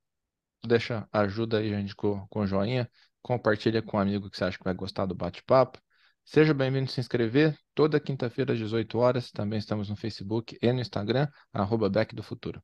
deixa 0.67 1.09
ajuda 1.13 1.59
aí, 1.59 1.71
gente, 1.71 1.95
com, 1.95 2.27
com 2.29 2.47
joinha, 2.47 2.91
compartilha 3.23 3.83
com 3.83 3.97
um 3.97 4.01
amigo 4.01 4.31
que 4.31 4.37
você 4.37 4.45
acha 4.45 4.59
que 4.59 4.65
vai 4.65 4.75
gostar 4.75 5.07
do 5.07 5.15
bate-papo. 5.15 5.81
Seja 6.25 6.53
bem-vindo 6.53 6.91
a 6.91 6.93
se 6.93 7.01
inscrever. 7.01 7.57
Toda 7.75 8.01
quinta-feira 8.01 8.53
às 8.53 8.59
18 8.59 8.99
horas. 8.99 9.31
Também 9.31 9.59
estamos 9.59 9.89
no 9.89 9.97
Facebook 9.97 10.59
e 10.61 10.73
no 10.73 10.81
Instagram, 10.81 11.29
arroba 11.53 11.89
Back 11.89 12.15
do 12.15 12.23
Futuro. 12.23 12.63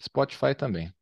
Spotify 0.00 0.54
também. 0.54 0.92